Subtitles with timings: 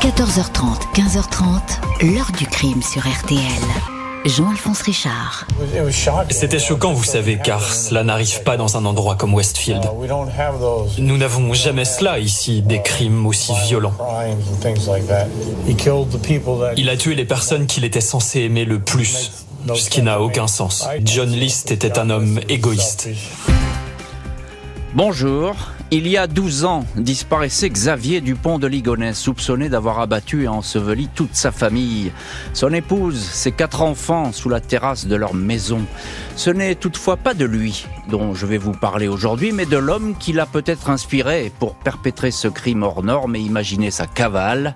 [0.00, 3.40] 14h30, 15h30, l'heure du crime sur RTL.
[4.24, 5.44] Jean-Alphonse Richard.
[6.30, 9.82] C'était choquant, vous savez, car cela n'arrive pas dans un endroit comme Westfield.
[10.98, 13.94] Nous n'avons jamais cela ici, des crimes aussi violents.
[16.76, 19.32] Il a tué les personnes qu'il était censé aimer le plus,
[19.74, 20.86] ce qui n'a aucun sens.
[21.02, 23.08] John List était un homme égoïste.
[24.94, 25.56] Bonjour.
[25.90, 31.08] Il y a 12 ans, disparaissait Xavier Dupont de Ligonnès, soupçonné d'avoir abattu et enseveli
[31.14, 32.12] toute sa famille,
[32.52, 35.80] son épouse, ses quatre enfants sous la terrasse de leur maison.
[36.36, 40.14] Ce n'est toutefois pas de lui dont je vais vous parler aujourd'hui, mais de l'homme
[40.18, 44.74] qui l'a peut-être inspiré pour perpétrer ce crime hors norme et imaginer sa cavale.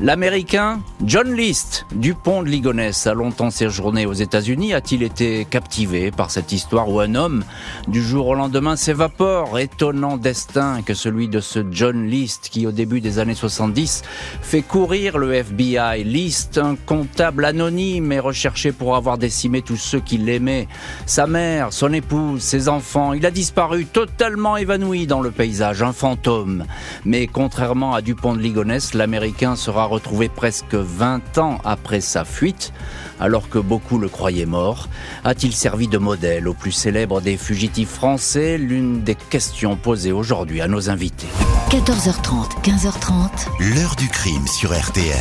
[0.00, 4.74] L'Américain John List, Dupont de Ligonnès, a longtemps séjourné aux États-Unis.
[4.74, 7.44] A-t-il été captivé par cette histoire où un homme,
[7.88, 10.47] du jour au lendemain, s'évapore Étonnant destin
[10.86, 14.02] que celui de ce John List qui, au début des années 70,
[14.40, 16.04] fait courir le FBI.
[16.04, 20.66] List, un comptable anonyme et recherché pour avoir décimé tous ceux qui l'aimaient.
[21.04, 23.12] Sa mère, son épouse, ses enfants.
[23.12, 26.64] Il a disparu totalement évanoui dans le paysage, un fantôme.
[27.04, 32.72] Mais contrairement à Dupont de Ligonnès, l'Américain sera retrouvé presque 20 ans après sa fuite
[33.20, 34.88] alors que beaucoup le croyaient mort
[35.24, 38.58] A-t-il servi de modèle au plus célèbre des fugitifs français?
[38.58, 41.26] L'une des questions posées aujourd'hui à nos invités.
[41.70, 43.74] 14h30, 15h30.
[43.74, 45.16] L'heure du crime sur RTL.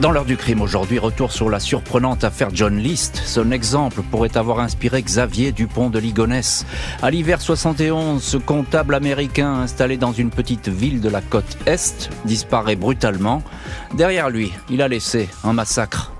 [0.00, 3.20] Dans l'heure du crime aujourd'hui, retour sur la surprenante affaire John List.
[3.26, 6.64] Son exemple pourrait avoir inspiré Xavier Dupont de Ligonnès.
[7.02, 12.08] À l'hiver 71, ce comptable américain installé dans une petite ville de la côte Est
[12.24, 13.42] disparaît brutalement.
[13.94, 16.12] Derrière lui, il a laissé un massacre.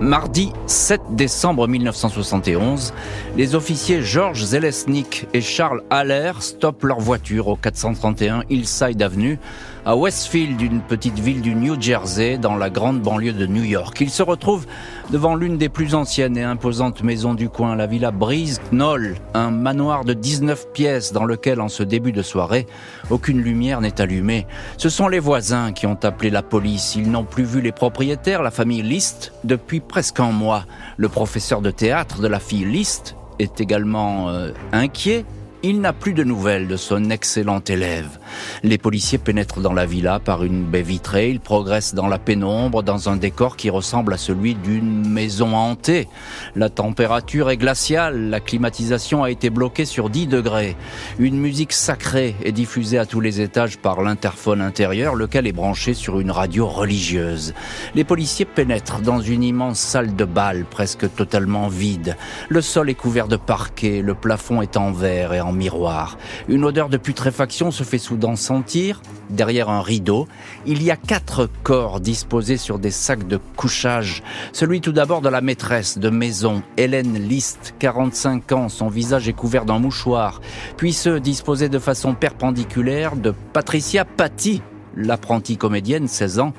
[0.00, 2.94] Mardi 7 décembre 1971,
[3.36, 9.38] les officiers Georges Zelesnik et Charles Haller stoppent leur voiture au 431 Hillside Avenue
[9.86, 13.96] à Westfield, une petite ville du New Jersey, dans la grande banlieue de New York.
[14.00, 14.66] Il se retrouve
[15.10, 19.50] devant l'une des plus anciennes et imposantes maisons du coin, la villa Breeze Knoll, un
[19.50, 22.66] manoir de 19 pièces dans lequel, en ce début de soirée,
[23.08, 24.46] aucune lumière n'est allumée.
[24.76, 26.94] Ce sont les voisins qui ont appelé la police.
[26.96, 30.66] Ils n'ont plus vu les propriétaires, la famille List, depuis presque un mois.
[30.98, 35.24] Le professeur de théâtre de la fille List est également euh, inquiet
[35.62, 38.18] il n'a plus de nouvelles de son excellent élève.
[38.62, 42.82] Les policiers pénètrent dans la villa par une baie vitrée, ils progressent dans la pénombre,
[42.82, 46.08] dans un décor qui ressemble à celui d'une maison hantée.
[46.54, 50.76] La température est glaciale, la climatisation a été bloquée sur 10 degrés.
[51.18, 55.94] Une musique sacrée est diffusée à tous les étages par l'interphone intérieur, lequel est branché
[55.94, 57.54] sur une radio religieuse.
[57.94, 62.16] Les policiers pénètrent dans une immense salle de bal, presque totalement vide.
[62.48, 66.18] Le sol est couvert de parquet, le plafond est en verre et en miroir.
[66.48, 69.02] Une odeur de putréfaction se fait soudain sentir.
[69.28, 70.26] Derrière un rideau,
[70.66, 74.22] il y a quatre corps disposés sur des sacs de couchage.
[74.52, 79.32] Celui tout d'abord de la maîtresse de maison, Hélène List, 45 ans, son visage est
[79.32, 80.40] couvert d'un mouchoir.
[80.76, 84.62] Puis ceux disposés de façon perpendiculaire de Patricia Paty,
[84.96, 86.52] l'apprentie comédienne, 16 ans,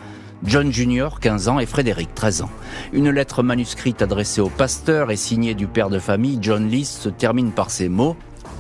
[0.44, 2.50] John Junior, 15 ans, et Frédéric, 13 ans.
[2.94, 7.10] Une lettre manuscrite adressée au pasteur et signée du père de famille, John List, se
[7.10, 8.16] termine par ces mots.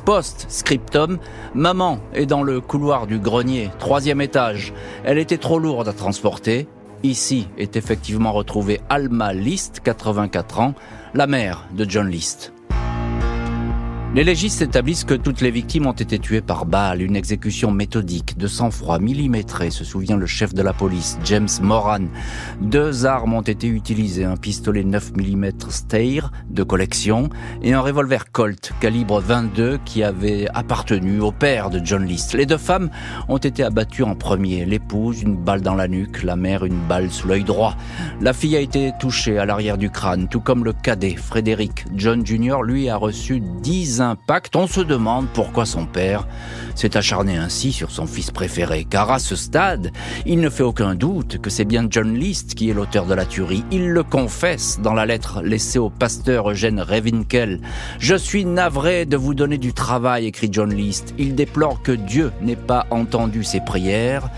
[0.05, 1.19] Post-scriptum,
[1.53, 4.73] maman est dans le couloir du grenier, troisième étage.
[5.03, 6.67] Elle était trop lourde à transporter.
[7.03, 10.73] Ici est effectivement retrouvée Alma List, 84 ans,
[11.13, 12.53] la mère de John List.
[14.13, 18.37] Les légistes établissent que toutes les victimes ont été tuées par balle, une exécution méthodique,
[18.37, 22.07] de sang-froid millimétré, se souvient le chef de la police, James Moran.
[22.59, 27.29] Deux armes ont été utilisées, un pistolet 9 mm Steyr de collection
[27.63, 32.33] et un revolver Colt calibre 22 qui avait appartenu au père de John List.
[32.33, 32.89] Les deux femmes
[33.29, 37.09] ont été abattues en premier, l'épouse une balle dans la nuque, la mère une balle
[37.11, 37.77] sous l'œil droit.
[38.19, 41.85] La fille a été touchée à l'arrière du crâne, tout comme le cadet, Frédéric.
[41.95, 42.57] John Jr.
[42.65, 44.00] lui a reçu 10
[44.55, 46.27] on se demande pourquoi son père
[46.75, 48.85] s'est acharné ainsi sur son fils préféré.
[48.89, 49.91] Car à ce stade,
[50.25, 53.25] il ne fait aucun doute que c'est bien John List qui est l'auteur de la
[53.25, 53.63] tuerie.
[53.71, 57.61] Il le confesse dans la lettre laissée au pasteur Eugène Revinkel.
[57.99, 61.13] Je suis navré de vous donner du travail, écrit John List.
[61.17, 64.29] Il déplore que Dieu n'ait pas entendu ses prières.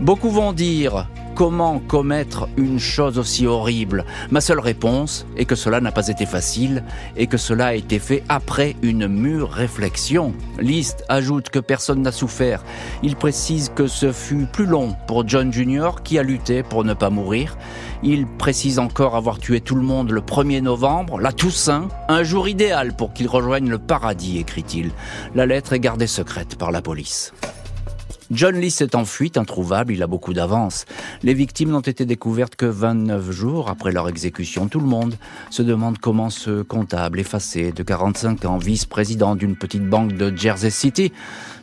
[0.00, 4.04] Beaucoup vont dire Comment commettre une chose aussi horrible?
[4.30, 6.84] Ma seule réponse est que cela n'a pas été facile
[7.16, 10.34] et que cela a été fait après une mûre réflexion.
[10.58, 12.62] List ajoute que personne n'a souffert.
[13.02, 16.02] Il précise que ce fut plus long pour John Jr.
[16.04, 17.56] qui a lutté pour ne pas mourir.
[18.02, 22.48] Il précise encore avoir tué tout le monde le 1er novembre, la Toussaint, un jour
[22.48, 24.90] idéal pour qu'il rejoigne le paradis, écrit-il.
[25.34, 27.32] La lettre est gardée secrète par la police.
[28.30, 30.84] John List est en fuite, introuvable, il a beaucoup d'avance.
[31.24, 34.68] Les victimes n'ont été découvertes que 29 jours après leur exécution.
[34.68, 35.16] Tout le monde
[35.50, 40.70] se demande comment ce comptable effacé de 45 ans, vice-président d'une petite banque de Jersey
[40.70, 41.12] City,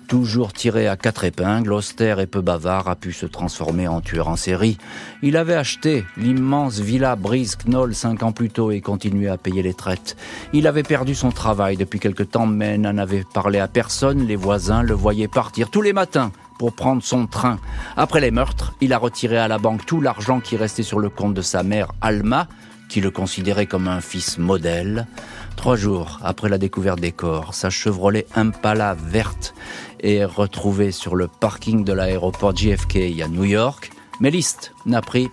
[0.07, 4.29] Toujours tiré à quatre épingles, austère et peu bavard, a pu se transformer en tueur
[4.29, 4.77] en série.
[5.21, 9.61] Il avait acheté l'immense villa Breeze Knoll cinq ans plus tôt et continuait à payer
[9.63, 10.15] les traites.
[10.53, 14.25] Il avait perdu son travail depuis quelque temps, mais n'en avait parlé à personne.
[14.25, 17.59] Les voisins le voyaient partir tous les matins pour prendre son train.
[17.95, 21.09] Après les meurtres, il a retiré à la banque tout l'argent qui restait sur le
[21.09, 22.47] compte de sa mère, Alma,
[22.89, 25.07] qui le considérait comme un fils modèle.
[25.55, 29.53] Trois jours après la découverte des corps, sa Chevrolet Impala verte
[29.99, 33.91] est retrouvée sur le parking de l'aéroport JFK à New York.
[34.19, 35.29] Mais List n'a pris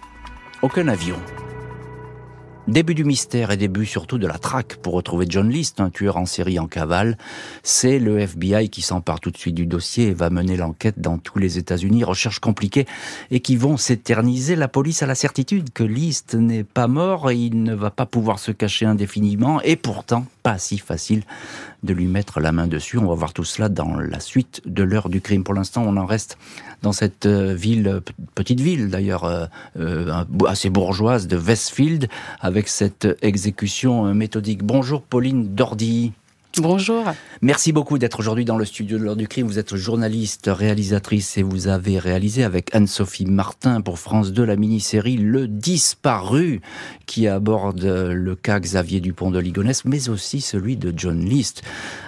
[0.62, 1.16] aucun avion.
[2.66, 6.16] Début du mystère et début surtout de la traque pour retrouver John List, un tueur
[6.16, 7.18] en série en cavale.
[7.62, 11.18] C'est le FBI qui s'empare tout de suite du dossier et va mener l'enquête dans
[11.18, 12.04] tous les États-Unis.
[12.04, 12.86] Recherches compliquées
[13.30, 14.56] et qui vont s'éterniser.
[14.56, 18.06] La police a la certitude que List n'est pas mort et il ne va pas
[18.06, 19.60] pouvoir se cacher indéfiniment.
[19.60, 21.22] Et pourtant, pas si facile
[21.84, 22.98] de lui mettre la main dessus.
[22.98, 25.44] On va voir tout cela dans la suite de l'heure du crime.
[25.44, 26.38] Pour l'instant, on en reste
[26.82, 28.00] dans cette euh, ville,
[28.34, 29.46] petite ville d'ailleurs, euh,
[29.78, 32.08] euh, assez bourgeoise de Westfield,
[32.40, 34.64] avec cette exécution méthodique.
[34.64, 36.12] Bonjour Pauline Dordy.
[36.58, 37.04] Bonjour.
[37.42, 39.48] Merci beaucoup d'être aujourd'hui dans le studio de l'heure du crime.
[39.48, 44.54] Vous êtes journaliste, réalisatrice et vous avez réalisé avec Anne-Sophie Martin pour France 2 la
[44.54, 46.60] mini-série Le Disparu
[47.06, 51.62] qui aborde le cas Xavier Dupont de Ligonnès mais aussi celui de John List.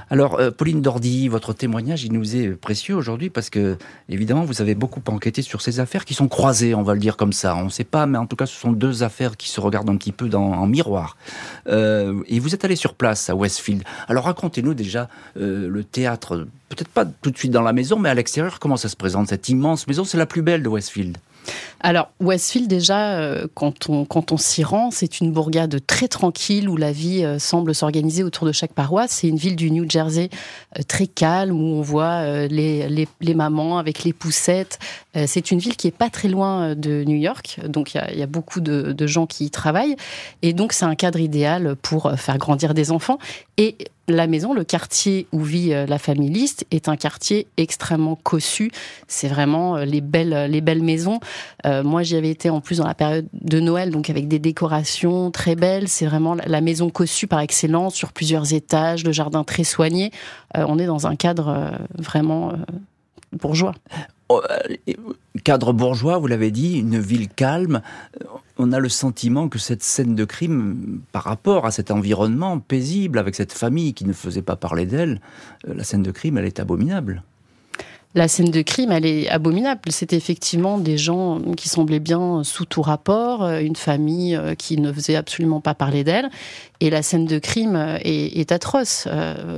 [0.09, 3.77] Alors, euh, Pauline Dordy, votre témoignage, il nous est précieux aujourd'hui parce que,
[4.09, 7.17] évidemment, vous avez beaucoup enquêté sur ces affaires qui sont croisées, on va le dire
[7.17, 7.57] comme ça.
[7.57, 9.91] On ne sait pas, mais en tout cas, ce sont deux affaires qui se regardent
[9.91, 11.17] un petit peu dans, en miroir.
[11.67, 13.83] Euh, et vous êtes allé sur place à Westfield.
[14.07, 15.09] Alors, racontez-nous déjà
[15.39, 18.77] euh, le théâtre, peut-être pas tout de suite dans la maison, mais à l'extérieur, comment
[18.77, 20.05] ça se présente, cette immense maison?
[20.05, 21.19] C'est la plus belle de Westfield.
[21.81, 26.69] Alors, Westfield, déjà, euh, quand on, quand on s'y rend, c'est une bourgade très tranquille
[26.69, 29.11] où la vie euh, semble s'organiser autour de chaque paroisse.
[29.11, 30.31] C'est une ville du New Jersey
[30.79, 34.79] euh, très calme où on voit les, les, les, mamans avec les poussettes.
[35.27, 38.27] c'est une ville qui est pas très loin de New York, donc il y, a,
[38.27, 39.97] beaucoup de, de gens qui y travaillent.
[40.43, 43.19] Et donc, c'est un cadre idéal pour faire grandir des enfants.
[43.59, 43.77] Et
[44.09, 48.71] la maison, le quartier où vit la famille List, est un quartier extrêmement cossu.
[49.09, 51.21] C'est vraiment les belles, les belles maisons.
[51.83, 55.31] Moi, j'y avais été en plus dans la période de Noël, donc avec des décorations
[55.31, 55.89] très belles.
[55.89, 60.11] C'est vraiment la maison cossue par excellence, sur plusieurs étages, le jardin très soigné.
[60.55, 62.53] on est dans un cadre vraiment
[63.33, 63.75] bourgeois.
[64.29, 64.43] Oh,
[65.45, 67.81] cadre bourgeois, vous l'avez dit, une ville calme
[68.59, 73.19] on a le sentiment que cette scène de crime, par rapport à cet environnement paisible,
[73.19, 75.21] avec cette famille qui ne faisait pas parler d'elle,
[75.69, 77.23] euh, la scène de crime, elle est abominable
[78.17, 79.83] la scène de crime, elle est abominable.
[79.91, 84.81] C'est effectivement des gens qui semblaient bien sous tout rapport, euh, une famille euh, qui
[84.81, 86.31] ne faisait absolument pas parler d'elle.
[86.81, 89.09] Et la scène de crime est, atroce.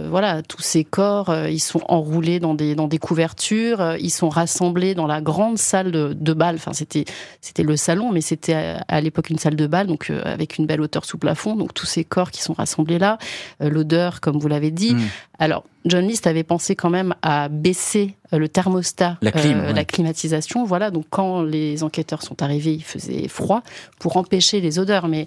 [0.08, 4.94] voilà, tous ces corps, ils sont enroulés dans des, dans des couvertures, ils sont rassemblés
[4.94, 6.54] dans la grande salle de, de bal.
[6.54, 7.06] Enfin, c'était,
[7.40, 10.81] c'était le salon, mais c'était à, l'époque une salle de bal, donc avec une belle
[10.81, 11.56] hauteur sous plafond.
[11.56, 13.19] Donc tous ces corps qui sont rassemblés là,
[13.58, 14.94] l'odeur, comme vous l'avez dit.
[14.94, 15.00] Mmh.
[15.40, 19.84] Alors, John List avait pensé quand même à baisser euh, le thermostat, la, euh, la
[19.84, 20.64] climatisation.
[20.64, 23.62] Voilà, donc quand les enquêteurs sont arrivés, il faisait froid
[23.99, 25.08] pour empêcher les odeurs.
[25.08, 25.26] Mais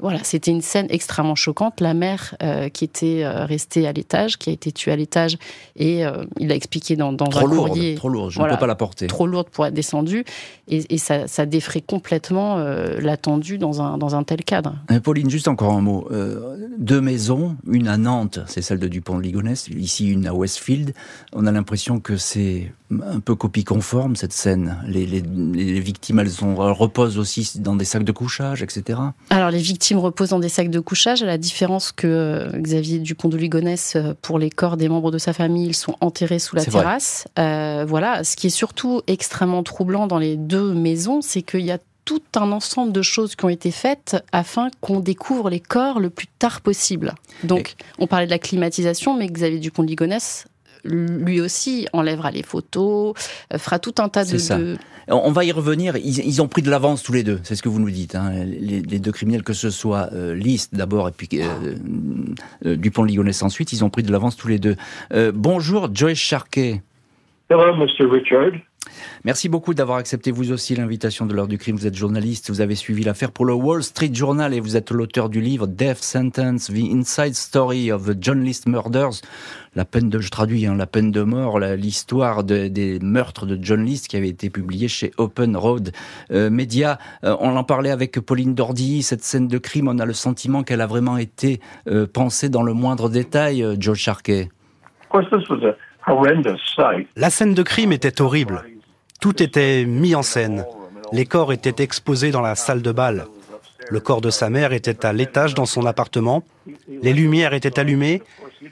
[0.00, 1.80] voilà, c'était une scène extrêmement choquante.
[1.80, 5.38] La mère euh, qui était euh, restée à l'étage, qui a été tuée à l'étage,
[5.76, 7.94] et euh, il a expliqué dans, dans trop un lourde, courrier.
[7.94, 9.06] Trop lourde, je ne peux pas la porter.
[9.06, 10.24] Trop lourde pour être descendue,
[10.68, 12.58] et, et ça, ça, défrait complètement
[12.98, 14.74] l'attendu dans un, dans un tel cadre.
[15.02, 16.08] Pauline, juste encore un mot.
[16.78, 20.94] deux maisons, une à Nantes, c'est celle de Dupont de Ligonnès, ici une à Westfield.
[21.32, 24.76] On a l'impression que c'est un peu copie conforme cette scène.
[24.86, 28.98] Les, les, les victimes, elles, sont, elles reposent aussi dans des sacs de couchage, etc.
[29.30, 32.60] Alors les victimes me repose dans des sacs de couchage, à la différence que euh,
[32.60, 35.96] Xavier Dupont de Ligonnès, euh, pour les corps des membres de sa famille, ils sont
[36.00, 37.28] enterrés sous la terrasse.
[37.38, 38.24] Euh, voilà.
[38.24, 42.22] Ce qui est surtout extrêmement troublant dans les deux maisons, c'est qu'il y a tout
[42.34, 46.26] un ensemble de choses qui ont été faites afin qu'on découvre les corps le plus
[46.26, 47.14] tard possible.
[47.44, 50.46] Donc, on parlait de la climatisation, mais Xavier Dupont de Ligonnès
[50.84, 53.14] lui aussi enlèvera les photos,
[53.56, 54.76] fera tout un tas de,
[55.08, 55.96] On va y revenir.
[55.96, 57.40] Ils, ont pris de l'avance tous les deux.
[57.42, 58.14] C'est ce que vous nous dites.
[58.14, 58.32] Hein.
[58.44, 61.74] Les, deux criminels, que ce soit euh, List d'abord et puis euh,
[62.66, 64.76] euh, Dupont-Ligonnès ensuite, ils ont pris de l'avance tous les deux.
[65.34, 66.82] bonjour, Joyce Sharkey.
[67.48, 68.06] Hello, Mr.
[68.10, 68.52] Richard?
[69.24, 71.76] Merci beaucoup d'avoir accepté vous aussi l'invitation de l'heure du crime.
[71.76, 74.90] Vous êtes journaliste, vous avez suivi l'affaire pour le Wall Street Journal et vous êtes
[74.90, 79.22] l'auteur du livre Death Sentence, The Inside Story of the John List Murders.
[79.76, 83.84] La peine de, je traduis, hein, la peine de mort, l'histoire des meurtres de John
[83.84, 85.92] List qui avait été publié chez Open Road
[86.32, 86.98] euh, Media.
[87.22, 89.02] Euh, on en parlait avec Pauline Dordy.
[89.02, 92.64] Cette scène de crime, on a le sentiment qu'elle a vraiment été euh, pensée dans
[92.64, 94.48] le moindre détail, euh, Joe Sharkey.
[97.16, 98.62] La scène de crime était horrible.
[99.20, 100.64] Tout était mis en scène.
[101.12, 103.26] Les corps étaient exposés dans la salle de bal.
[103.90, 106.42] Le corps de sa mère était à l'étage dans son appartement.
[106.88, 108.22] Les lumières étaient allumées.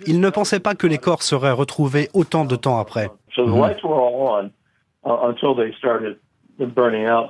[0.06, 3.10] Il ne pensait pas que les corps seraient retrouvés autant de temps après.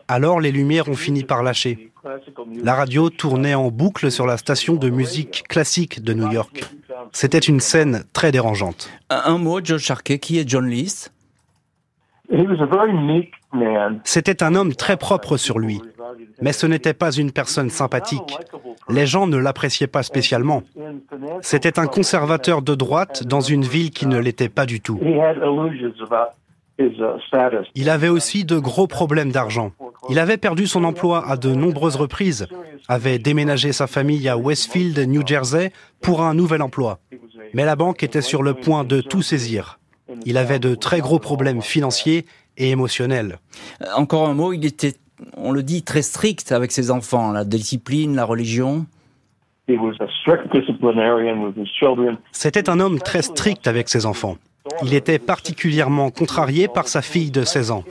[0.09, 1.91] Alors les lumières ont fini par lâcher.
[2.63, 6.65] La radio tournait en boucle sur la station de musique classique de New York.
[7.13, 8.91] C'était une scène très dérangeante.
[9.11, 11.13] Un, mot, Joe Sharkey, qui est John List
[14.05, 15.81] c'était un homme très propre sur lui,
[16.41, 18.39] mais ce n'était pas une personne sympathique.
[18.89, 20.63] Les gens ne l'appréciaient pas spécialement.
[21.41, 25.01] C'était un conservateur de droite dans une ville qui ne l'était pas du tout.
[27.75, 29.73] Il avait aussi de gros problèmes d'argent.
[30.11, 32.47] Il avait perdu son emploi à de nombreuses reprises,
[32.89, 37.01] avait déménagé sa famille à Westfield, New Jersey, pour un nouvel emploi.
[37.55, 39.79] Mais la banque était sur le point de tout saisir.
[40.25, 43.39] Il avait de très gros problèmes financiers et émotionnels.
[43.95, 44.95] Encore un mot, il était,
[45.37, 48.87] on le dit, très strict avec ses enfants, la discipline, la religion.
[52.33, 54.37] C'était un homme très strict avec ses enfants.
[54.83, 57.85] Il était particulièrement contrarié par sa fille de 16 ans.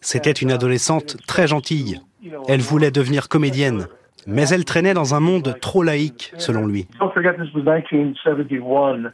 [0.00, 2.00] C'était une adolescente très gentille.
[2.48, 3.86] Elle voulait devenir comédienne,
[4.26, 6.86] mais elle traînait dans un monde trop laïque, selon lui.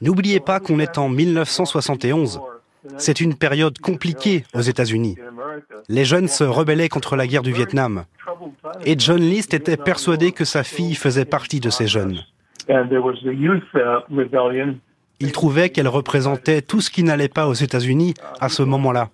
[0.00, 2.40] N'oubliez pas qu'on est en 1971.
[2.96, 5.16] C'est une période compliquée aux États-Unis.
[5.88, 8.04] Les jeunes se rebellaient contre la guerre du Vietnam.
[8.84, 12.20] Et John List était persuadé que sa fille faisait partie de ces jeunes.
[15.20, 19.10] Il trouvait qu'elle représentait tout ce qui n'allait pas aux États-Unis à ce moment-là.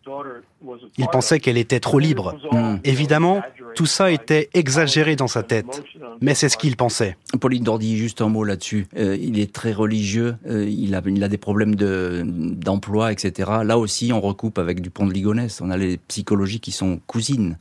[0.99, 2.37] Il pensait qu'elle était trop libre.
[2.53, 2.77] Hmm.
[2.85, 3.43] Évidemment,
[3.75, 5.83] tout ça était exagéré dans sa tête,
[6.21, 7.17] mais c'est ce qu'il pensait.
[7.41, 8.87] Pauline Dordy, juste un mot là-dessus.
[8.97, 13.51] Euh, il est très religieux, euh, il, a, il a des problèmes d'emploi, etc.
[13.65, 15.61] Là aussi, on recoupe avec Dupont de Ligonnès.
[15.61, 17.59] On a les psychologies qui sont cousines.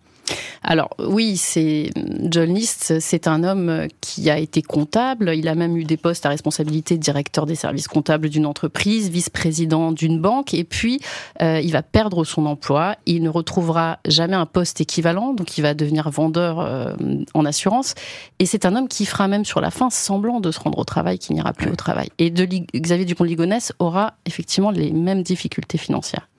[0.64, 1.90] Alors oui, c'est
[2.24, 5.34] John List, c'est un homme qui a été comptable.
[5.36, 9.10] Il a même eu des postes à responsabilité de directeur des services comptables d'une entreprise,
[9.10, 11.02] vice-président d'une banque, et puis
[11.42, 12.96] euh, il va perdre son emploi.
[13.06, 16.94] Il ne retrouvera jamais un poste équivalent, donc il va devenir vendeur euh,
[17.34, 17.96] en assurance.
[18.40, 20.86] Et c'est un homme qui fera même sur la fin semblant de se rendre au
[20.86, 22.10] travail, qui n'ira plus au travail.
[22.20, 26.30] Et de Xavier Dupont-Ligonnès aura effectivement les mêmes difficultés financières.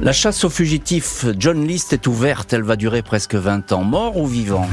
[0.00, 4.16] La chasse aux fugitifs John List est ouverte, elle va durer presque 20 ans, mort
[4.16, 4.68] ou vivant?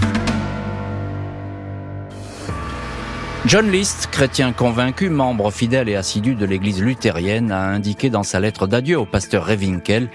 [3.48, 8.40] John List, chrétien convaincu, membre fidèle et assidu de l'église luthérienne, a indiqué dans sa
[8.40, 10.10] lettre d'adieu au pasteur Revinkel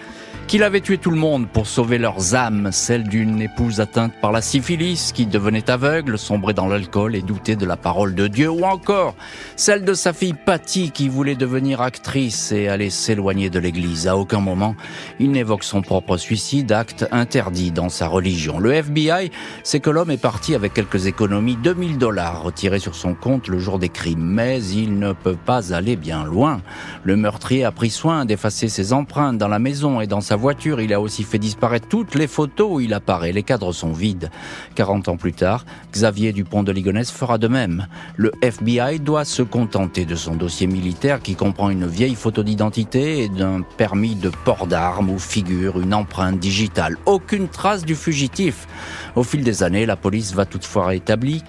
[0.51, 4.33] qu'il avait tué tout le monde pour sauver leurs âmes, celle d'une épouse atteinte par
[4.33, 8.51] la syphilis qui devenait aveugle, sombrait dans l'alcool et doutait de la parole de Dieu,
[8.51, 9.15] ou encore
[9.55, 14.09] celle de sa fille Patty qui voulait devenir actrice et aller s'éloigner de l'église.
[14.09, 14.75] À aucun moment,
[15.21, 18.59] il n'évoque son propre suicide, acte interdit dans sa religion.
[18.59, 19.31] Le FBI
[19.63, 23.61] sait que l'homme est parti avec quelques économies, 2000 dollars retirés sur son compte le
[23.61, 26.61] jour des crimes, mais il ne peut pas aller bien loin.
[27.05, 30.81] Le meurtrier a pris soin d'effacer ses empreintes dans la maison et dans sa voiture,
[30.81, 33.31] il a aussi fait disparaître toutes les photos où il apparaît.
[33.31, 34.31] Les cadres sont vides.
[34.75, 37.87] 40 ans plus tard, Xavier Dupont de Ligonnès fera de même.
[38.17, 43.23] Le FBI doit se contenter de son dossier militaire qui comprend une vieille photo d'identité
[43.23, 46.97] et d'un permis de port d'armes où figure une empreinte digitale.
[47.07, 48.67] Aucune trace du fugitif.
[49.15, 51.43] Au fil des années, la police va toutefois établir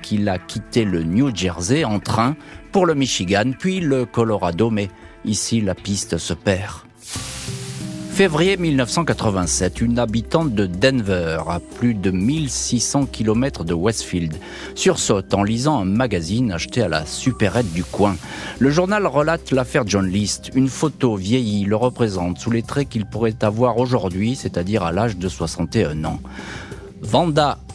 [0.00, 2.34] qu'il a quitté le New Jersey en train
[2.72, 4.88] pour le Michigan, puis le Colorado, mais
[5.24, 6.84] ici la piste se perd.
[8.14, 14.36] Février 1987, une habitante de Denver, à plus de 1600 km de Westfield,
[14.76, 18.14] sursaute en lisant un magazine acheté à la supérette du coin.
[18.60, 20.52] Le journal relate l'affaire John List.
[20.54, 25.16] Une photo vieillie le représente sous les traits qu'il pourrait avoir aujourd'hui, c'est-à-dire à, l'âge
[25.16, 26.20] de 61 ans.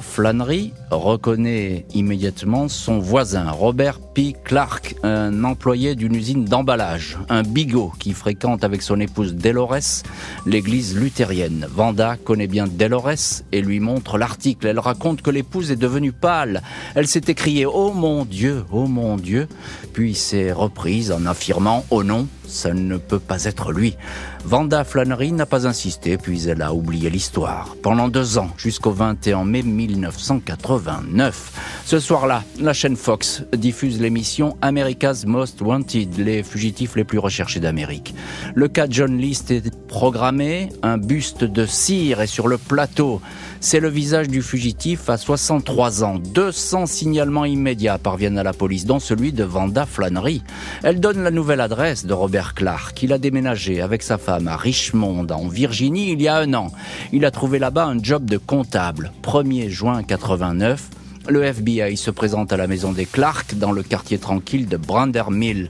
[0.02, 4.36] Flannery reconnaît immédiatement son voisin, Robert P.
[4.44, 10.04] Clark, un employé d'une usine d'emballage, un bigot qui fréquente avec son épouse Delores
[10.46, 11.68] l'église luthérienne.
[11.70, 14.68] Vanda connaît bien Delores et lui montre l'article.
[14.68, 16.62] Elle raconte que l'épouse est devenue pâle.
[16.96, 19.48] Elle s'est écriée Oh mon Dieu, oh mon Dieu,
[19.94, 23.96] puis s'est reprise en affirmant Oh non, ça ne peut pas être lui.
[24.44, 27.76] Vanda Flannery n'a pas insisté, puis elle a oublié l'histoire.
[27.84, 31.82] Pendant deux ans, jusqu'au 21 mai 1989.
[31.86, 37.60] Ce soir-là, la chaîne Fox diffuse l'émission America's Most Wanted, les fugitifs les plus recherchés
[37.60, 38.14] d'Amérique.
[38.54, 43.22] Le cas John List est programmé, un buste de cire est sur le plateau.
[43.62, 46.18] C'est le visage du fugitif à 63 ans.
[46.18, 50.44] 200 signalements immédiats parviennent à la police, dont celui de Vanda Flannery.
[50.84, 53.02] Elle donne la nouvelle adresse de Robert Clark.
[53.04, 56.72] Il a déménagé avec sa femme à Richmond, en Virginie, il y a un an.
[57.12, 59.12] Il a trouvé là-bas un job de comptable.
[59.24, 60.90] 1er juin 89,
[61.30, 65.70] le FBI se présente à la maison des Clark dans le quartier tranquille de Brandermill.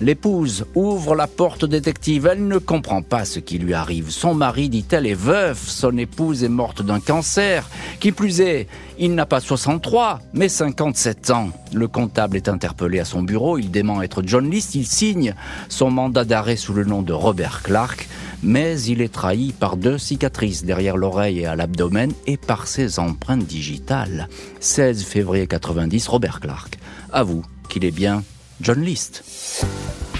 [0.00, 2.28] L'épouse ouvre la porte détective.
[2.30, 4.10] Elle ne comprend pas ce qui lui arrive.
[4.10, 5.66] Son mari, dit-elle, est veuf.
[5.66, 7.68] Son épouse est morte d'un cancer.
[8.00, 11.50] Qui plus est, il n'a pas 63, mais 57 ans.
[11.72, 13.58] Le comptable est interpellé à son bureau.
[13.58, 14.74] Il dément être John List.
[14.74, 15.34] Il signe
[15.68, 18.08] son mandat d'arrêt sous le nom de Robert Clark
[18.42, 22.98] mais il est trahi par deux cicatrices derrière l'oreille et à l'abdomen et par ses
[22.98, 24.28] empreintes digitales.
[24.60, 26.78] 16 février 90, Robert Clark
[27.12, 28.22] avoue qu'il est bien
[28.60, 29.24] John List.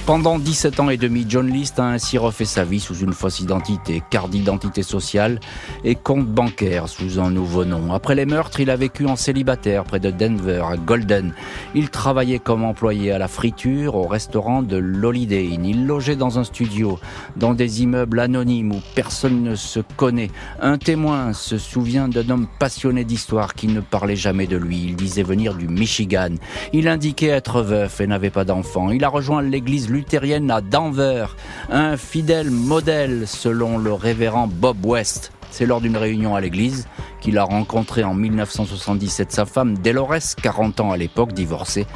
[0.09, 3.41] Pendant 17 ans et demi, John List a ainsi refait sa vie sous une fausse
[3.41, 5.39] identité, carte d'identité sociale
[5.85, 7.93] et compte bancaire sous un nouveau nom.
[7.93, 11.35] Après les meurtres, il a vécu en célibataire près de Denver, à Golden.
[11.75, 15.45] Il travaillait comme employé à la friture au restaurant de l'Holiday.
[15.45, 16.99] Il logeait dans un studio,
[17.37, 20.31] dans des immeubles anonymes où personne ne se connaît.
[20.63, 24.85] Un témoin se souvient d'un homme passionné d'histoire qui ne parlait jamais de lui.
[24.87, 26.31] Il disait venir du Michigan.
[26.73, 28.91] Il indiquait être veuf et n'avait pas d'enfant.
[28.91, 31.27] Il a rejoint l'église luthérienne à Denver,
[31.71, 35.33] un fidèle modèle selon le révérend Bob West.
[35.51, 36.87] C'est lors d'une réunion à l'église
[37.21, 41.87] qu'il a rencontré en 1977 sa femme Delores, 40 ans à l'époque, divorcée.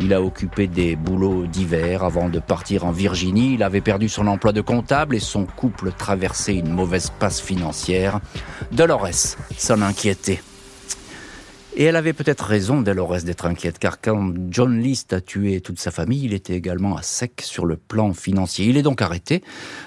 [0.00, 3.52] Il a occupé des boulots divers avant de partir en Virginie.
[3.54, 8.18] Il avait perdu son emploi de comptable et son couple traversait une mauvaise passe financière.
[8.72, 10.40] Dolores s'en inquiétait.
[11.74, 15.80] Et elle avait peut-être raison, Delores, d'être inquiète, car quand John List a tué toute
[15.80, 18.66] sa famille, il était également à sec sur le plan financier.
[18.66, 19.42] Il est donc arrêté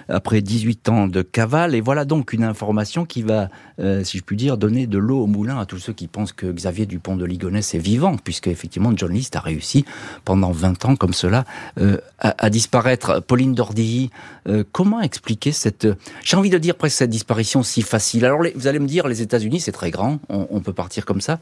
[0.09, 3.49] après 18 ans de cavale, et voilà donc une information qui va,
[3.79, 6.33] euh, si je puis dire, donner de l'eau au moulin à tous ceux qui pensent
[6.33, 9.85] que Xavier Dupont de Ligonnès est vivant, puisque effectivement John List a réussi
[10.23, 11.45] pendant 20 ans comme cela
[11.79, 13.21] euh, à, disparaître.
[13.21, 14.09] Pauline Dordilly,
[14.47, 15.87] euh, comment expliquer cette,
[16.23, 18.25] j'ai envie de dire presque cette disparition si facile?
[18.25, 21.21] Alors vous allez me dire, les États-Unis c'est très grand, on, on peut partir comme
[21.21, 21.39] ça.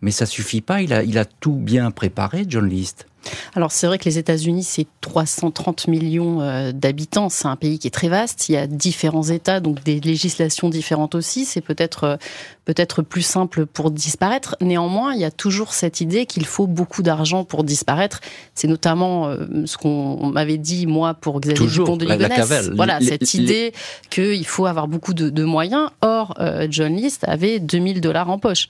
[0.00, 3.06] Mais ça suffit pas, il a, tout bien préparé, John List.
[3.54, 7.86] Alors c'est vrai que les États-Unis, c'est 330 millions euh, d'habitants, c'est un pays qui
[7.86, 12.04] est très vaste, il y a différents États, donc des législations différentes aussi, c'est peut-être
[12.04, 12.16] euh,
[12.64, 14.56] peut-être plus simple pour disparaître.
[14.60, 18.20] Néanmoins, il y a toujours cette idée qu'il faut beaucoup d'argent pour disparaître.
[18.54, 22.70] C'est notamment euh, ce qu'on m'avait dit moi pour Xavier Dupont de Ligonnès.
[22.74, 23.72] Voilà, cette idée
[24.10, 25.90] qu'il faut avoir beaucoup de, moyens.
[26.00, 26.34] Or,
[26.70, 28.68] John List avait 2000 dollars en poche.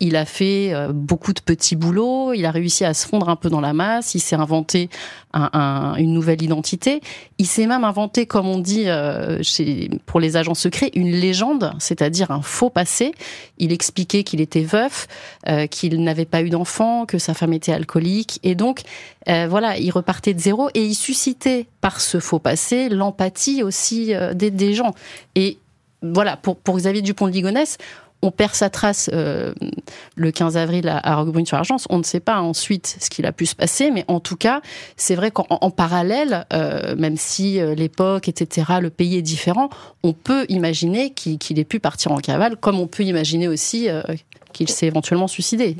[0.00, 3.48] il a fait beaucoup de petits boulots, il a réussi à se fondre un peu
[3.48, 3.72] dans la
[4.14, 4.88] il s'est inventé
[5.34, 7.00] une nouvelle identité.
[7.38, 9.42] Il s'est même inventé, comme on dit euh,
[10.06, 13.12] pour les agents secrets, une légende, c'est-à-dire un faux passé.
[13.58, 15.08] Il expliquait qu'il était veuf,
[15.48, 18.82] euh, qu'il n'avait pas eu d'enfant, que sa femme était alcoolique, et donc
[19.28, 24.12] euh, voilà, il repartait de zéro et il suscitait par ce faux passé l'empathie aussi
[24.34, 24.94] des, des gens.
[25.34, 25.58] Et
[26.02, 27.78] voilà, pour, pour Xavier Dupont de Ligonnès,
[28.24, 29.52] on perd sa trace euh,
[30.16, 33.32] le 15 avril à, à sur argence On ne sait pas ensuite ce qu'il a
[33.32, 34.62] pu se passer, mais en tout cas,
[34.96, 39.68] c'est vrai qu'en parallèle, euh, même si euh, l'époque, etc., le pays est différent,
[40.02, 43.88] on peut imaginer qu'il ait pu partir en cavale, comme on peut imaginer aussi
[44.54, 45.76] qu'il s'est éventuellement suicidé.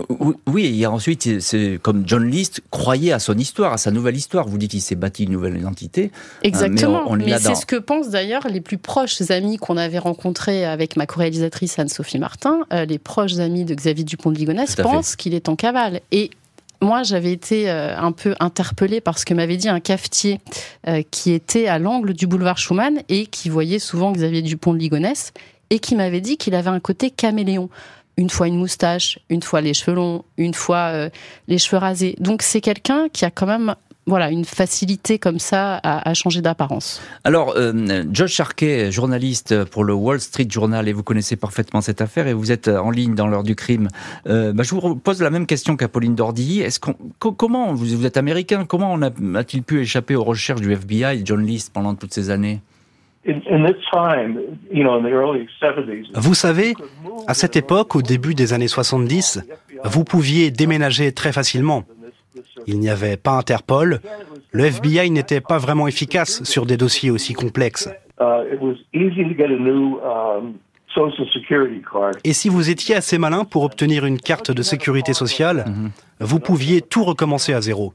[0.46, 4.46] Oui, et ensuite, c'est comme John List croyait à son histoire, à sa nouvelle histoire.
[4.46, 6.10] Vous dites qu'il s'est bâti une nouvelle identité.
[6.12, 7.10] Hein, Exactement.
[7.16, 11.06] mais, c'est ce que pensent d'ailleurs les plus proches amis qu'on avait rencontrés avec ma
[11.06, 12.60] co-réalisatrice Anne-Sophie Martin.
[12.72, 16.00] Euh, les proches amis de Xavier Dupont de Ligonnès pensent qu'il est en cavale.
[16.12, 16.30] Et
[16.80, 20.40] moi, j'avais été euh, un peu interpellée par ce que m'avait dit un cafetier
[20.86, 24.78] euh, qui était à l'angle du boulevard Schumann et qui voyait souvent Xavier Dupont de
[24.78, 25.32] Ligonnès
[25.70, 27.70] et qui m'avait dit qu'il avait un côté caméléon
[28.16, 31.10] une fois une moustache, une fois les cheveux longs, une fois euh,
[31.48, 32.16] les cheveux rasés.
[32.18, 33.74] Donc c'est quelqu'un qui a quand même
[34.06, 37.00] voilà une facilité comme ça à, changer d'apparence.
[37.24, 42.00] Alors, euh, Josh Sharkey, journaliste pour le Wall Street Journal, et vous connaissez parfaitement cette
[42.00, 43.88] affaire, et vous êtes en ligne dans l'heure du crime.
[44.28, 46.60] Euh, bah, je vous pose la même question qu'Apolline Dordy.
[46.60, 49.02] Est-ce qu'on, comment vous, êtes américain Comment on
[49.34, 52.60] a-t-il pu échapper aux recherches du FBI, John List, pendant toutes ces années?
[56.14, 56.74] Vous savez,
[57.26, 59.40] à cette époque, au début des années 70,
[59.84, 61.84] vous pouviez déménager très facilement.
[62.66, 64.00] Il n'y avait pas Interpol.
[64.52, 67.88] Le FBI n'était pas vraiment efficace sur des dossiers aussi complexes.
[72.24, 75.64] Et si vous étiez assez malin pour obtenir une carte de sécurité sociale,
[76.20, 77.92] vous pouviez tout recommencer à zéro.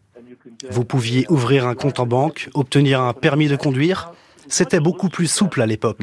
[0.69, 4.11] Vous pouviez ouvrir un compte en banque, obtenir un permis de conduire.
[4.49, 5.99] C'était beaucoup plus souple à l'époque,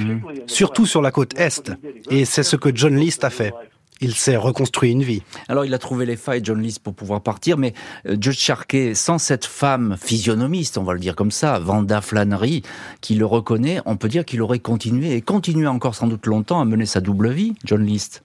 [0.46, 1.72] surtout sur la côte Est.
[2.10, 3.52] Et c'est ce que John List a fait.
[4.00, 5.22] Il s'est reconstruit une vie.
[5.48, 7.72] Alors il a trouvé les failles, John List, pour pouvoir partir, mais
[8.06, 12.62] euh, Judge Sharkey, sans cette femme physionomiste, on va le dire comme ça, Vanda Flannery,
[13.00, 16.60] qui le reconnaît, on peut dire qu'il aurait continué et continué encore sans doute longtemps
[16.60, 18.22] à mener sa double vie, John List.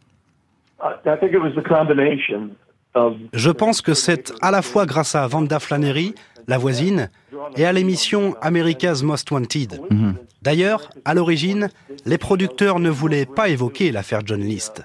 [3.33, 6.13] Je pense que c'est à la fois grâce à Vanda Flannery,
[6.47, 7.09] la voisine,
[7.57, 9.79] et à l'émission America's Most Wanted.
[9.89, 10.15] Mhm.
[10.41, 11.69] D'ailleurs, à l'origine,
[12.05, 14.83] les producteurs ne voulaient pas évoquer l'affaire John List.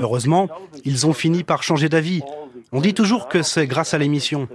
[0.00, 0.48] Heureusement,
[0.84, 2.22] ils ont fini par changer d'avis.
[2.72, 4.48] On dit toujours que c'est grâce à l'émission.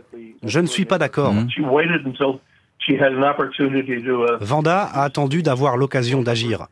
[0.43, 1.33] Je ne suis pas d'accord.
[4.41, 6.67] Vanda a attendu d'avoir l'occasion d'agir.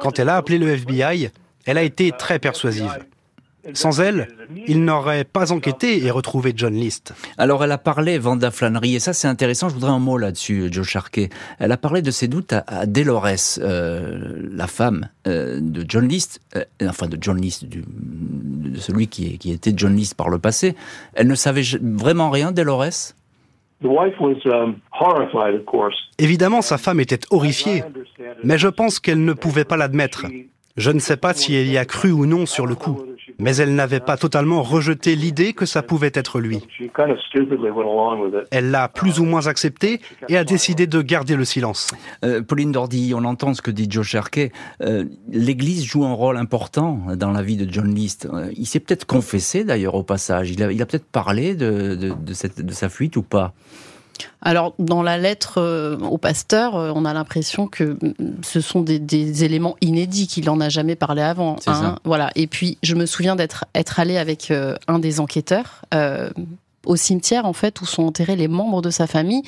[0.00, 1.30] Quand elle a appelé le FBI,
[1.66, 3.04] elle a été très persuasive.
[3.74, 4.28] Sans elle,
[4.66, 7.14] il n'aurait pas enquêté et retrouvé John List.
[7.38, 10.68] Alors elle a parlé, Vanda Flannery, et ça c'est intéressant, je voudrais un mot là-dessus,
[10.70, 11.28] Joe Sharkey.
[11.58, 13.26] Elle a parlé de ses doutes à, Delores,
[13.58, 19.38] euh, la femme euh, de John List, euh, enfin de John List, de celui qui,
[19.38, 20.74] qui était John List par le passé.
[21.14, 23.14] Elle ne savait vraiment rien, Delores
[23.84, 24.74] um,
[26.18, 27.84] Évidemment, sa femme était horrifiée,
[28.44, 30.26] mais je pense qu'elle ne pouvait pas l'admettre.
[30.76, 33.02] Je ne sais pas si elle y a cru ou non sur le coup
[33.40, 36.60] mais elle n'avait pas totalement rejeté l'idée que ça pouvait être lui.
[38.50, 41.92] Elle l'a plus ou moins accepté et a décidé de garder le silence.
[42.24, 44.52] Euh, Pauline Dordy, on entend ce que dit Joe Sherkey.
[44.82, 48.28] Euh, L'Église joue un rôle important dans la vie de John List.
[48.32, 50.50] Euh, il s'est peut-être confessé d'ailleurs au passage.
[50.50, 52.14] Il a, peut-être parlé de
[52.70, 53.54] sa fuite ou pas?
[54.42, 58.80] Alors, dans la lettre euh, au pasteur, euh, on a l'impression que mm, ce sont
[58.80, 61.56] des, éléments inédits qu'il n'en a jamais parlé avant.
[61.66, 61.96] Hein.
[62.04, 62.30] voilà.
[62.34, 65.82] Et puis, je me souviens d'être être allé avec euh, un des enquêteurs
[66.86, 69.42] au cimetière, en fait, où sont enterrés les membres de sa famille.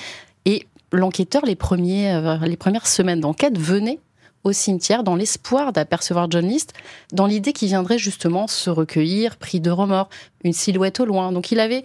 [0.44, 3.98] Et l'enquêteur, les, premiers, les premières semaines d'enquête, venait
[4.44, 6.74] au cimetière dans l'espoir d'apercevoir John List,
[7.12, 10.10] dans l'idée qu'il viendrait justement se recueillir, pris de remords,
[10.44, 11.32] une silhouette au loin.
[11.32, 11.84] Donc il avait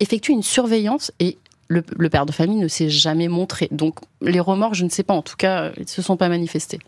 [0.00, 3.68] effectué une surveillance et le, père de famille ne s'est jamais montré.
[3.70, 6.28] Donc les remords, je ne sais pas, en tout cas, ils ne se sont pas
[6.28, 6.80] manifestés.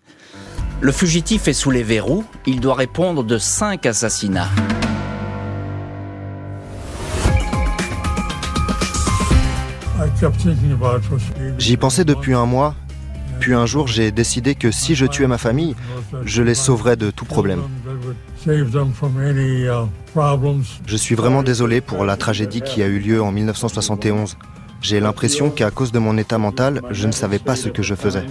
[0.80, 4.48] Le fugitif est sous les verrous, il doit répondre de cinq assassinats.
[11.58, 12.74] J'y pensais depuis un mois,
[13.38, 15.76] puis un jour j'ai décidé que si je tuais ma famille,
[16.24, 17.60] je les sauverais de tout problème.
[20.86, 24.38] Je suis vraiment désolé pour la tragédie qui a eu lieu en 1971.
[24.80, 27.94] J'ai l'impression qu'à cause de mon état mental, je ne savais pas ce que je
[27.94, 28.26] faisais.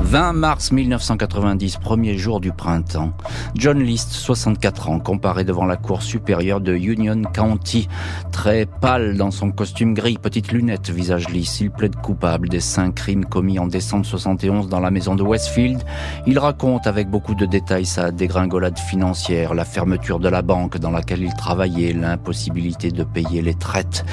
[0.00, 3.12] 20 mars 1990, premier jour du printemps.
[3.54, 7.88] John List, 64 ans, comparé devant la cour supérieure de Union County.
[8.32, 12.94] Très pâle dans son costume gris, petite lunette, visage lisse, il plaide coupable des cinq
[12.96, 15.82] crimes commis en décembre 71 dans la maison de Westfield.
[16.26, 20.90] Il raconte avec beaucoup de détails sa dégringolade financière, la fermeture de la banque dans
[20.90, 24.04] laquelle il travaillait, l'impossibilité de payer les traites.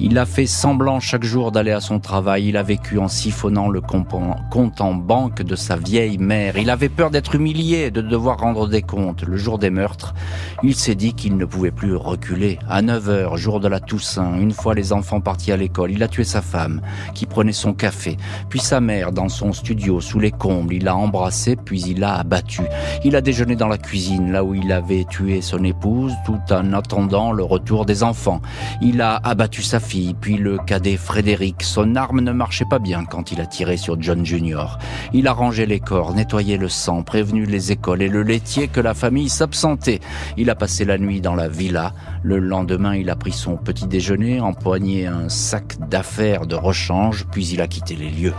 [0.00, 3.68] Il a fait semblant chaque jour d'aller à son travail, il a vécu en siphonnant
[3.68, 6.56] le compte en banque de sa vieille mère.
[6.58, 9.24] Il avait peur d'être humilié, de devoir rendre des comptes.
[9.24, 10.14] Le jour des meurtres,
[10.62, 12.58] il s'est dit qu'il ne pouvait plus reculer.
[12.68, 16.02] À 9 heures, jour de la Toussaint, une fois les enfants partis à l'école, il
[16.04, 16.80] a tué sa femme,
[17.14, 18.16] qui prenait son café,
[18.48, 20.74] puis sa mère dans son studio, sous les combles.
[20.74, 22.62] Il l'a embrassée, puis il l'a abattue.
[23.04, 26.72] Il a déjeuné dans la cuisine, là où il avait tué son épouse, tout en
[26.74, 28.40] attendant le retour des enfants.
[28.80, 31.64] Il a abattu sa fille, puis le cadet Frédéric.
[31.64, 34.78] Son arme ne marchait pas bien quand il a tiré sur John Junior.
[35.12, 38.80] Il a rangé les corps, nettoyé le sang, prévenu les écoles et le laitier que
[38.80, 40.00] la famille s'absentait.
[40.36, 41.94] Il a passé la nuit dans la villa.
[42.22, 47.46] Le lendemain, il a pris son petit déjeuner, empoigné un sac d'affaires de rechange, puis
[47.48, 48.34] il a quitté les lieux.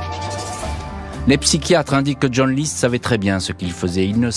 [1.27, 4.07] Les psychiatres indiquent que John List savait très bien ce qu'il faisait.
[4.07, 4.33] Il,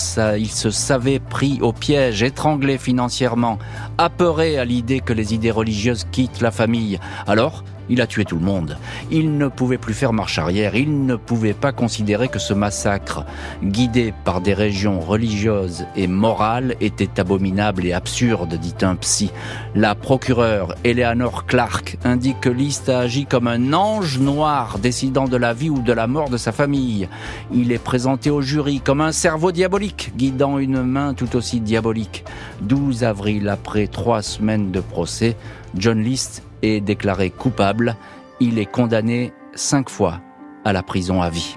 [0.51, 3.59] se savait pris au piège, étranglé financièrement,
[3.97, 6.99] apeuré à l'idée que les idées religieuses quittent la famille.
[7.27, 8.77] Alors, il a tué tout le monde.
[9.11, 10.75] Il ne pouvait plus faire marche arrière.
[10.75, 13.25] Il ne pouvait pas considérer que ce massacre,
[13.63, 19.31] guidé par des régions religieuses et morales, était abominable et absurde, dit un psy.
[19.75, 25.37] La procureure Eleanor Clark indique que List a agi comme un ange noir décidant de
[25.37, 27.09] la vie ou de la mort de sa famille.
[27.53, 32.25] Il est présenté au jury comme un cerveau diabolique, guidant une main tout aussi diabolique.
[32.63, 35.37] 12 avril, après trois semaines de procès,
[35.77, 37.97] John List est déclaré coupable.
[38.41, 40.21] Il est condamné cinq fois
[40.65, 41.57] à la prison à vie.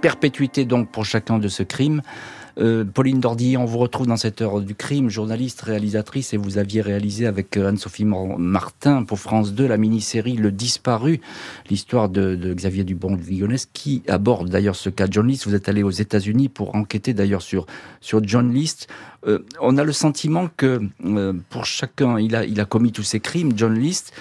[0.00, 2.02] Perpétuité donc pour chacun de ce crime.
[2.58, 6.58] Euh, Pauline Dordy, on vous retrouve dans cette heure du crime, journaliste, réalisatrice, et vous
[6.58, 11.20] aviez réalisé avec euh, Anne-Sophie Martin pour France 2 la mini-série Le Disparu,
[11.68, 15.46] l'histoire de, Xavier Dubon de Ligonnès, qui aborde d'ailleurs ce cas John List.
[15.46, 17.66] Vous êtes allé aux États-Unis pour enquêter d'ailleurs sur,
[18.00, 18.88] sur John List.
[19.26, 20.80] Euh, on a le sentiment que
[21.50, 24.12] pour chacun, il a, il a commis tous ces crimes, John List,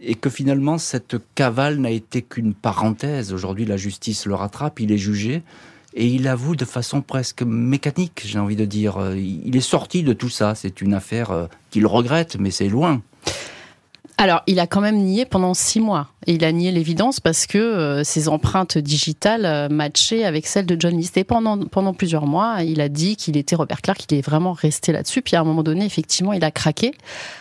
[0.00, 3.32] et que finalement cette cavale n'a été qu'une parenthèse.
[3.32, 5.42] Aujourd'hui, la justice le rattrape, il est jugé
[5.94, 8.96] et il avoue de façon presque mécanique, j'ai envie de dire.
[8.96, 10.54] Euh, il est sorti de tout ça.
[10.54, 13.02] C'est une affaire euh, qu'il regrette, mais c'est loin.
[14.22, 16.06] Alors, il a quand même nié pendant six mois.
[16.28, 20.64] Et il a nié l'évidence parce que euh, ses empreintes digitales euh, matchaient avec celles
[20.64, 21.16] de John List.
[21.16, 24.52] Et pendant, pendant plusieurs mois, il a dit qu'il était Robert Clark, qu'il est vraiment
[24.52, 25.22] resté là-dessus.
[25.22, 26.92] Puis à un moment donné, effectivement, il a craqué.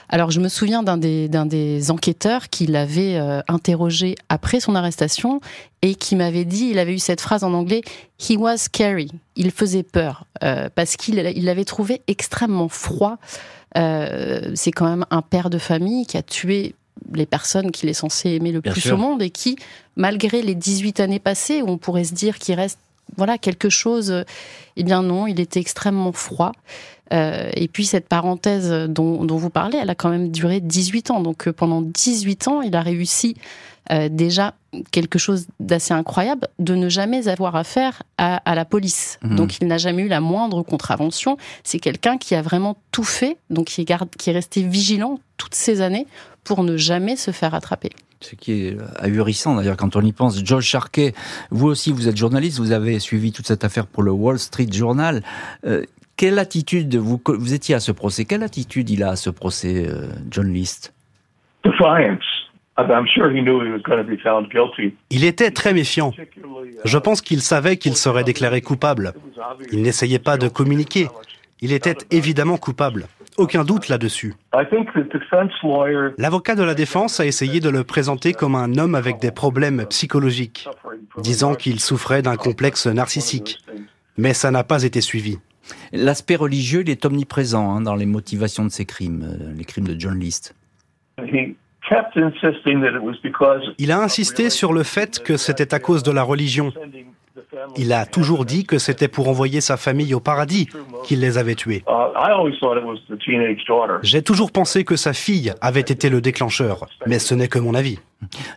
[0.10, 4.74] Alors, je me souviens d'un des, d'un des enquêteurs qui l'avait euh, interrogé après son
[4.74, 5.40] arrestation
[5.84, 7.82] et qui m'avait dit, il avait eu cette phrase en anglais,
[8.20, 9.12] He was scary.
[9.36, 10.26] Il faisait peur
[10.76, 13.18] parce qu'il il l'avait trouvé extrêmement froid.
[13.78, 16.76] Euh, c'est quand même un père de famille qui a tué
[17.14, 19.56] les personnes qu'il est censé aimer le plus au monde et qui,
[19.96, 22.80] malgré les 18 années passées, où on pourrait se dire qu'il reste
[23.18, 24.24] voilà quelque chose,
[24.78, 26.54] eh bien non, il était extrêmement froid.
[27.14, 31.12] Euh, et puis cette parenthèse dont, dont, vous parlez, elle a quand même duré 18
[31.12, 31.20] ans.
[31.20, 33.36] Donc euh, pendant 18 ans, il a réussi
[33.92, 34.54] euh, déjà
[34.92, 39.20] quelque chose d'assez incroyable, de ne jamais avoir affaire à, la police.
[39.24, 39.36] Mhm.
[39.36, 41.38] Donc il n'a jamais eu la moindre contravention.
[41.64, 45.20] C'est quelqu'un qui a vraiment tout fait, donc qui est, garde, qui est resté vigilant
[45.38, 46.08] toutes ces années
[46.44, 47.90] pour ne jamais se faire attraper.
[48.22, 50.44] Ce qui est ahurissant d'ailleurs quand on y pense.
[50.46, 51.14] George Sharkey,
[51.50, 54.68] vous aussi vous êtes journaliste, vous avez suivi toute cette affaire pour le Wall Street
[54.72, 55.22] Journal.
[55.66, 55.84] Euh,
[56.18, 59.88] quelle attitude, vous, vous étiez à ce procès, quelle attitude il a à ce procès,
[59.88, 60.94] euh, John List?
[61.64, 62.24] Defiance.
[65.10, 66.14] Il était très méfiant.
[66.86, 69.14] Je pense qu'il savait qu'il serait déclaré coupable.
[69.72, 71.08] Il n'essayait pas de communiquer.
[71.60, 73.08] Il était évidemment coupable.
[73.42, 74.36] Aucun doute là-dessus.
[76.20, 79.88] L'avocat de la défense a essayé de le présenter comme un homme avec des problèmes
[79.88, 80.70] psychologiques,
[81.18, 83.58] disant qu'il souffrait d'un complexe narcissique.
[84.16, 85.40] Mais ça n'a pas été suivi.
[85.92, 89.88] L'aspect religieux, il est omniprésent hein, dans les motivations de ces crimes, euh, les crimes
[89.88, 90.54] de John List.
[93.80, 96.72] Il a insisté sur le fait que c'était à cause de la religion.
[97.78, 100.68] Il a toujours dit que c'était pour envoyer sa famille au paradis
[101.04, 101.84] qu'il les avait tués.
[104.04, 107.74] J'ai toujours pensé que sa fille avait été le déclencheur, mais ce n'est que mon
[107.74, 108.00] avis.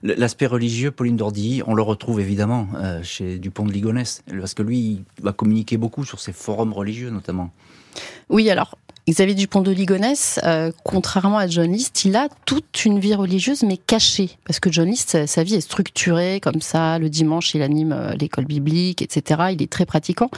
[0.03, 4.63] L'aspect religieux, Pauline Dordy, on le retrouve évidemment euh, chez Dupont de Ligonnès, parce que
[4.63, 7.51] lui, il va communiquer beaucoup sur ses forums religieux notamment.
[8.29, 8.77] Oui, alors
[9.09, 13.63] Xavier Dupont de Ligonnès, euh, contrairement à John List, il a toute une vie religieuse
[13.63, 14.31] mais cachée.
[14.47, 16.99] Parce que John List, sa, vie est structurée comme ça.
[16.99, 19.49] Le dimanche, il anime euh, l'école biblique, etc.
[19.53, 20.31] Il est très pratiquant.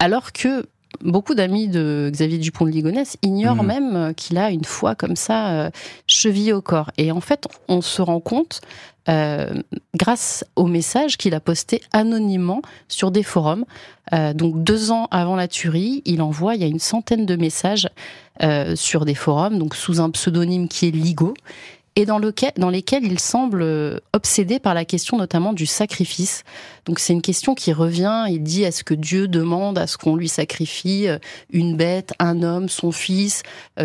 [0.00, 0.66] Alors que
[1.00, 3.66] beaucoup d'amis de Xavier Dupont de Ligonnès ignorent mmh.
[3.66, 5.70] même euh, qu'il a une foi comme ça
[6.08, 6.90] chevillée au corps.
[6.98, 8.62] Et en fait, on se rend compte
[9.08, 9.52] euh,
[9.96, 13.64] grâce au message qu'il a posté anonymement sur des forums.
[14.12, 17.34] Euh, donc deux ans avant la tuerie, il envoie, il y a une centaine de
[17.34, 17.88] messages
[18.42, 21.34] euh, sur des forums, donc sous un pseudonyme qui est Ligo
[21.94, 26.42] et dans, lequel, dans lesquels il semble obsédé par la question notamment du sacrifice.
[26.86, 30.16] Donc c'est une question qui revient, il dit est-ce que Dieu demande à ce qu'on
[30.16, 31.06] lui sacrifie
[31.50, 33.42] une bête, un homme, son fils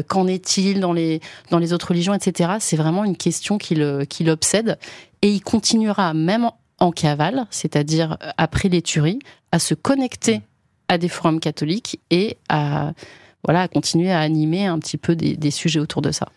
[0.08, 1.20] Qu'en est-il dans les,
[1.52, 2.52] dans les autres religions, etc.
[2.62, 4.78] C'est vraiment une question qui l'obsède
[5.22, 6.50] et il continuera même
[6.80, 9.20] en cavale, c'est-à-dire après les tueries,
[9.52, 10.42] à se connecter
[10.88, 12.94] à des forums catholiques et à
[13.44, 16.28] voilà à continuer à animer un petit peu des sujets autour de ça.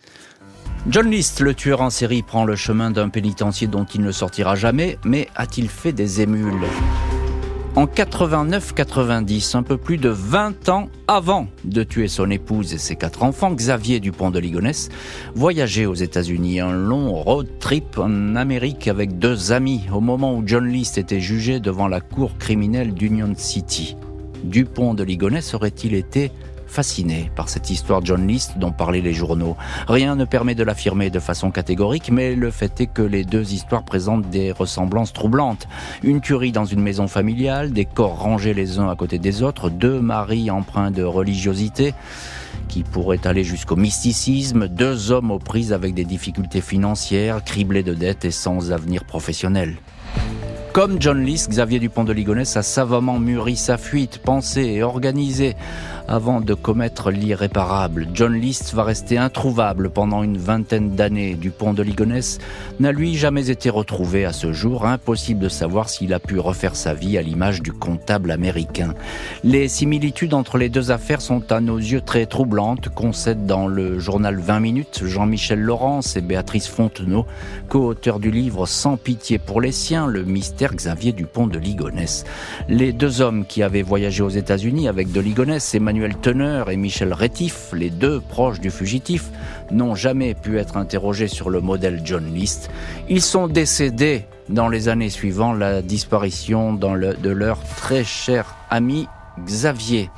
[0.88, 4.54] John List, le tueur en série, prend le chemin d'un pénitencier dont il ne sortira
[4.54, 6.64] jamais, mais a-t-il fait des émules?
[7.80, 12.94] En 89-90, un peu plus de 20 ans avant de tuer son épouse et ses
[12.94, 14.90] quatre enfants, Xavier Dupont de Ligonnès
[15.34, 20.42] voyageait aux États-Unis, un long road trip en Amérique avec deux amis au moment où
[20.44, 23.96] John List était jugé devant la cour criminelle d'Union City.
[24.44, 26.32] Dupont de Ligonnès aurait-il été
[26.70, 29.56] fasciné par cette histoire John List dont parlaient les journaux.
[29.88, 33.52] Rien ne permet de l'affirmer de façon catégorique, mais le fait est que les deux
[33.52, 35.66] histoires présentent des ressemblances troublantes.
[36.02, 39.68] Une tuerie dans une maison familiale, des corps rangés les uns à côté des autres,
[39.68, 41.92] deux maris empreints de religiosité
[42.68, 47.94] qui pourraient aller jusqu'au mysticisme, deux hommes aux prises avec des difficultés financières, criblés de
[47.94, 49.76] dettes et sans avenir professionnel.
[50.72, 55.56] Comme John List, Xavier Dupont de Ligonnès a savamment mûri sa fuite, pensé et organisé
[56.10, 58.08] avant de commettre l'irréparable.
[58.12, 61.34] John List va rester introuvable pendant une vingtaine d'années.
[61.34, 62.38] Dupont de Ligonnès
[62.80, 64.86] n'a lui jamais été retrouvé à ce jour.
[64.86, 68.94] Impossible de savoir s'il a pu refaire sa vie à l'image du comptable américain.
[69.44, 74.00] Les similitudes entre les deux affaires sont à nos yeux très troublantes, concèdent dans le
[74.00, 77.24] journal 20 minutes Jean-Michel Laurence et Béatrice Fontenot,
[77.68, 82.24] co-auteurs du livre Sans pitié pour les siens, le mystère Xavier Dupont de Ligonnès.
[82.68, 87.12] Les deux hommes qui avaient voyagé aux États-Unis avec de Ligonnès, Emmanuel Teneur et Michel
[87.12, 89.30] Rétif, les deux proches du fugitif,
[89.70, 92.70] n'ont jamais pu être interrogés sur le modèle John List.
[93.08, 99.06] Ils sont décédés dans les années suivant la disparition de leur très cher ami
[99.44, 100.10] Xavier.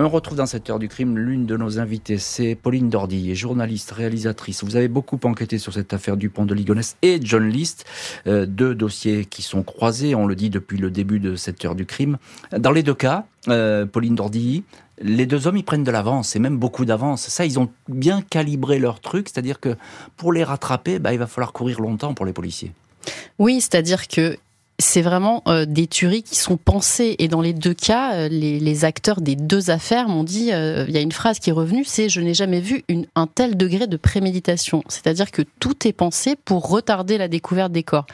[0.00, 3.90] On retrouve dans cette heure du crime l'une de nos invitées, c'est Pauline Dordy, journaliste,
[3.90, 4.62] réalisatrice.
[4.62, 7.84] Vous avez beaucoup enquêté sur cette affaire du pont de Ligonnès et John List,
[8.28, 11.74] euh, deux dossiers qui sont croisés, on le dit depuis le début de cette heure
[11.74, 12.18] du crime.
[12.56, 14.62] Dans les deux cas, euh, Pauline Dordy,
[15.00, 17.28] les deux hommes, ils prennent de l'avance, et même beaucoup d'avance.
[17.28, 19.76] Ça, ils ont bien calibré leur truc, c'est-à-dire que
[20.16, 22.72] pour les rattraper, bah, il va falloir courir longtemps pour les policiers.
[23.38, 24.36] Oui, c'est-à-dire que
[24.80, 27.16] c'est vraiment euh, des tueries qui sont pensées.
[27.18, 30.94] Et dans les deux cas, euh, les, acteurs des deux affaires m'ont dit, euh, il
[30.94, 32.84] y a une phrase qui est revenue, c'est je n'ai jamais vu
[33.16, 34.84] un tel degré de préméditation.
[34.88, 38.06] C'est-à-dire que tout est pensé pour retarder la découverte des corps.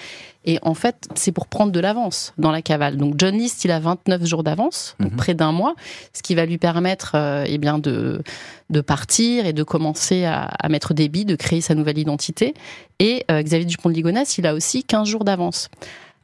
[0.46, 2.96] Et en fait, c'est pour prendre de l'avance dans la cavale.
[2.96, 5.16] Donc John List, il a 29 jours d'avance, donc mhm.
[5.16, 5.74] près d'un mois,
[6.14, 8.22] ce qui va lui permettre eh bien de,
[8.68, 12.52] de partir et de commencer à, à, mettre des billes, de créer sa nouvelle identité.
[12.98, 15.70] Et Xavier Dupont de Ligonnès, il a aussi 15 jours d'avance.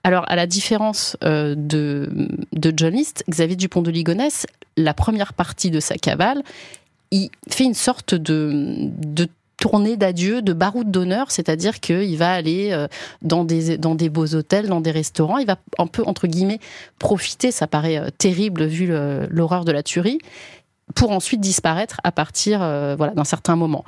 [0.03, 2.09] Alors, à la différence euh, de,
[2.53, 6.43] de John List, Xavier Dupont de Ligonnès, la première partie de sa cavale,
[7.11, 12.71] il fait une sorte de, de tournée d'adieu, de baroud d'honneur, c'est-à-dire qu'il va aller
[12.73, 12.89] euh,
[13.21, 16.61] dans des, dans des beaux hôtels, dans des restaurants, il va un peu, entre guillemets,
[16.99, 18.91] profiter, ça paraît euh, terrible vu
[19.29, 20.19] l'horreur de la tuerie,
[20.95, 22.59] pour ensuite disparaître à partir
[22.97, 23.85] voilà d'un certain moment.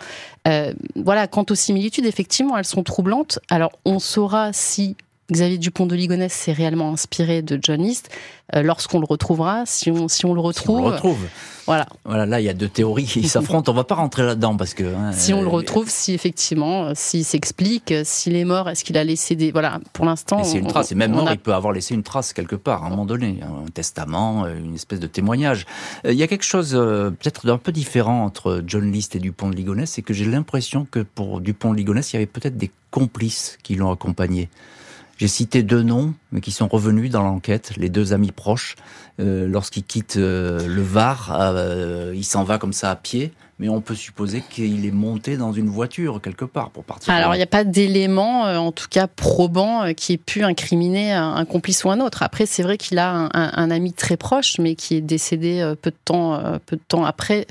[0.95, 3.41] voilà, quant aux similitudes, effectivement, elles sont troublantes.
[3.51, 4.95] Alors, on saura si
[5.33, 8.11] Xavier Dupont de Ligonnès s'est réellement inspiré de John List.
[8.55, 10.81] Euh, lorsqu'on le retrouvera, si on, si on le retrouve.
[10.81, 11.27] on le retrouve.
[11.65, 11.87] Voilà.
[12.05, 13.73] Voilà, là, il y a deux théories qui s'affrontent.
[13.73, 14.85] On va pas rentrer là-dedans parce que.
[14.85, 18.85] Hein, si on le euh, retrouve, si effectivement, euh, s'il s'explique, s'il est mort, est-ce
[18.85, 19.53] qu'il a laissé des.
[19.53, 20.45] Voilà, pour l'instant.
[20.45, 20.93] C'est une trace.
[20.93, 23.41] Et même mort, il peut avoir laissé une trace quelque part, à un moment donné.
[23.43, 25.65] Un testament, une espèce de témoignage.
[26.05, 29.57] Il y a quelque chose peut-être d'un peu différent entre John List et Dupont de
[29.57, 32.71] Ligonnès, c'est que j'ai l'impression que pour Dupont de Ligonnès, il y avait peut-être des
[32.91, 34.51] complices qui l'ont accompagné.
[35.23, 38.75] J'ai cité deux noms, mais qui sont revenus dans l'enquête, les deux amis proches.
[39.21, 43.69] Euh, Lorsqu'il quitte euh, le Var, euh, il s'en va comme ça à pied, mais
[43.69, 47.15] on peut supposer qu'il est monté dans une voiture quelque part pour partir.
[47.15, 51.45] Alors il n'y a pas d'élément, en tout cas probant, qui ait pu incriminer un,
[51.45, 52.25] complice ou un autre.
[52.25, 55.91] Après, c'est vrai qu'il a un, un, ami très proche, mais qui est décédé peu
[55.91, 57.47] de temps, peu de temps après.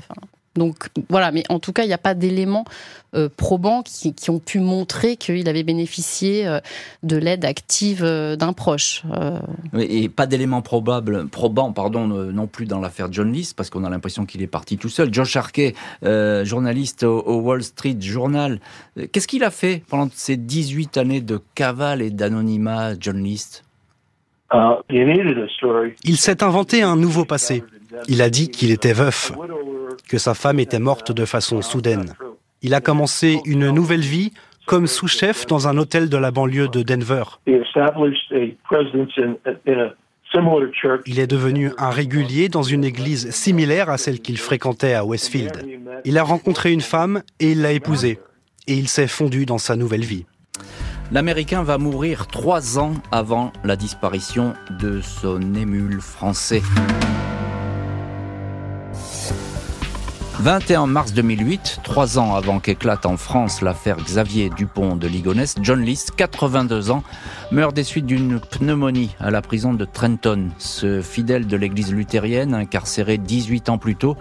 [0.54, 2.64] Donc voilà, mais en tout cas, il n'y a pas d'éléments
[3.14, 6.60] euh, probants qui, ont pu montrer qu'il avait bénéficié euh,
[7.02, 9.02] de l'aide active euh, d'un proche.
[9.78, 13.90] Et pas d'éléments probables, probants, pardon, non plus dans l'affaire John List, parce qu'on a
[13.90, 15.12] l'impression qu'il est parti tout seul.
[15.12, 18.60] Josh Harkey, journaliste au, Wall Street Journal,
[19.12, 23.64] qu'est-ce qu'il a fait pendant ces 18 années de cavale et d'anonymat, John List
[26.04, 27.64] il s'est inventé un nouveau passé.
[28.08, 29.32] Il a dit qu'il était veuf
[30.08, 32.14] que sa femme était morte de façon soudaine.
[32.62, 34.32] Il a commencé une nouvelle vie
[34.66, 37.24] comme sous-chef dans un hôtel de la banlieue de Denver.
[41.06, 45.66] Il est devenu un régulier dans une église similaire à celle qu'il fréquentait à Westfield.
[46.04, 48.18] Il a rencontré une femme et il l'a épousée.
[48.68, 50.24] Et il s'est fondu dans sa nouvelle vie.
[51.10, 56.62] L'Américain va mourir trois ans avant la disparition de son émule français.
[60.42, 65.80] 21 mars 2008, trois ans avant qu'éclate en France l'affaire Xavier Dupont de Ligonnès, John
[65.80, 67.04] List, 82 ans,
[67.52, 70.48] meurt des suites d'une pneumonie à la prison de Trenton.
[70.58, 74.16] Ce fidèle de l'église luthérienne, incarcéré 18 ans plus tôt,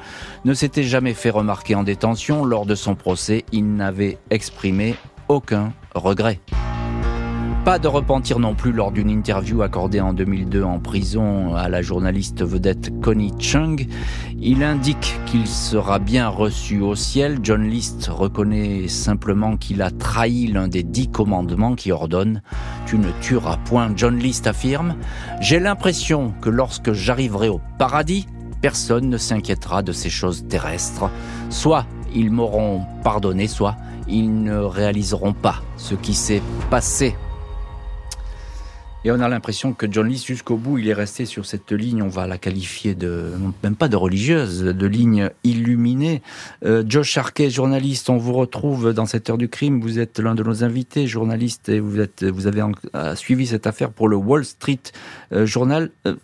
[0.46, 2.46] ne s'était jamais fait remarquer en détention.
[2.46, 4.94] Lors de son procès, il n'avait exprimé
[5.28, 6.40] aucun regret.
[7.64, 11.84] Pas de repentir non plus lors d'une interview accordée en 2002 en prison à la
[11.84, 13.88] journaliste vedette Connie Chung.
[14.40, 17.38] Il indique qu'il sera bien reçu au ciel.
[17.44, 22.42] John List reconnaît simplement qu'il a trahi l'un des dix commandements qui ordonnent
[22.88, 23.92] Tu ne tueras point.
[23.96, 24.96] John List affirme
[25.40, 28.26] J'ai l'impression que lorsque j'arriverai au paradis,
[28.62, 31.12] personne ne s'inquiétera de ces choses terrestres.
[31.52, 31.86] Soit
[32.16, 33.76] ils m'auront pardonné, soit
[34.08, 36.42] ils ne réaliseront pas ce qui s'est
[36.72, 37.16] passé
[39.04, 42.04] et on a l'impression que John List, jusqu'au bout, il est resté sur cette ligne,
[42.04, 43.32] on va la qualifier de,
[43.64, 46.22] même pas de religieuse, de ligne illuminée.
[46.64, 49.82] Euh, Josh Sharkey, journaliste, on vous retrouve dans cette heure du crime.
[49.82, 52.62] Vous êtes l'un de nos invités, journaliste, et vous, êtes, vous avez
[52.94, 54.80] euh, suivi cette affaire pour le Wall Street
[55.34, 55.90] euh, Journal.
[56.06, 56.16] Euh,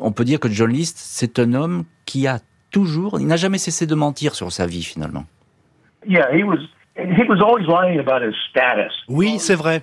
[0.00, 2.38] on peut dire que John List, c'est un homme qui a
[2.70, 5.26] toujours, il n'a jamais cessé de mentir sur sa vie, finalement.
[9.08, 9.82] Oui, c'est vrai.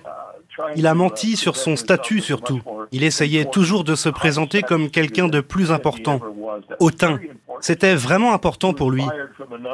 [0.76, 2.60] Il a menti sur son statut surtout.
[2.92, 6.20] Il essayait toujours de se présenter comme quelqu'un de plus important,
[6.78, 7.18] hautain.
[7.60, 9.04] C'était vraiment important pour lui.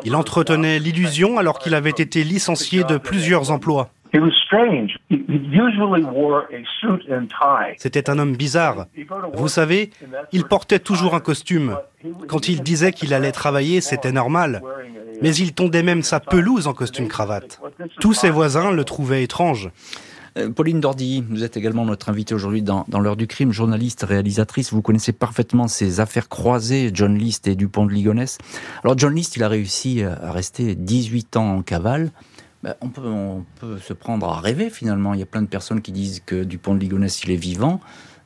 [0.04, 3.90] Il entretenait l'illusion alors qu'il avait été licencié de plusieurs emplois.
[7.76, 8.86] C'était un homme bizarre.
[9.34, 9.90] Vous savez,
[10.32, 11.76] il portait toujours un costume.
[12.28, 14.62] Quand il disait qu'il allait travailler, c'était normal.
[15.22, 17.60] Mais il tondait même sa pelouse en costume cravate.
[18.00, 19.70] Tous ses voisins le trouvaient étrange.
[20.36, 24.72] Euh, Pauline Dordy, vous êtes également notre invitée aujourd'hui dans, l'heure du crime, journaliste, réalisatrice.
[24.72, 28.38] Vous connaissez parfaitement ces affaires croisées, John List et Dupont de Ligonnès.
[28.84, 32.10] Alors John List, il a réussi à rester 18 ans en cavale.
[32.62, 35.14] Ben, on, peut, se prendre à rêver finalement.
[35.14, 37.80] Il y a plein de personnes qui disent que Dupont de Ligonnès, il est vivant.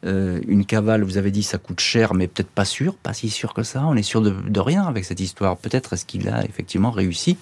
[0.06, 3.28] Euh, une cavale, vous avez dit, ça coûte cher, mais peut-être pas sûr, pas si
[3.28, 3.84] sûr que ça.
[3.84, 5.56] On est sûr de, rien avec cette histoire.
[5.58, 7.36] Peut-être est-ce qu'il a effectivement réussi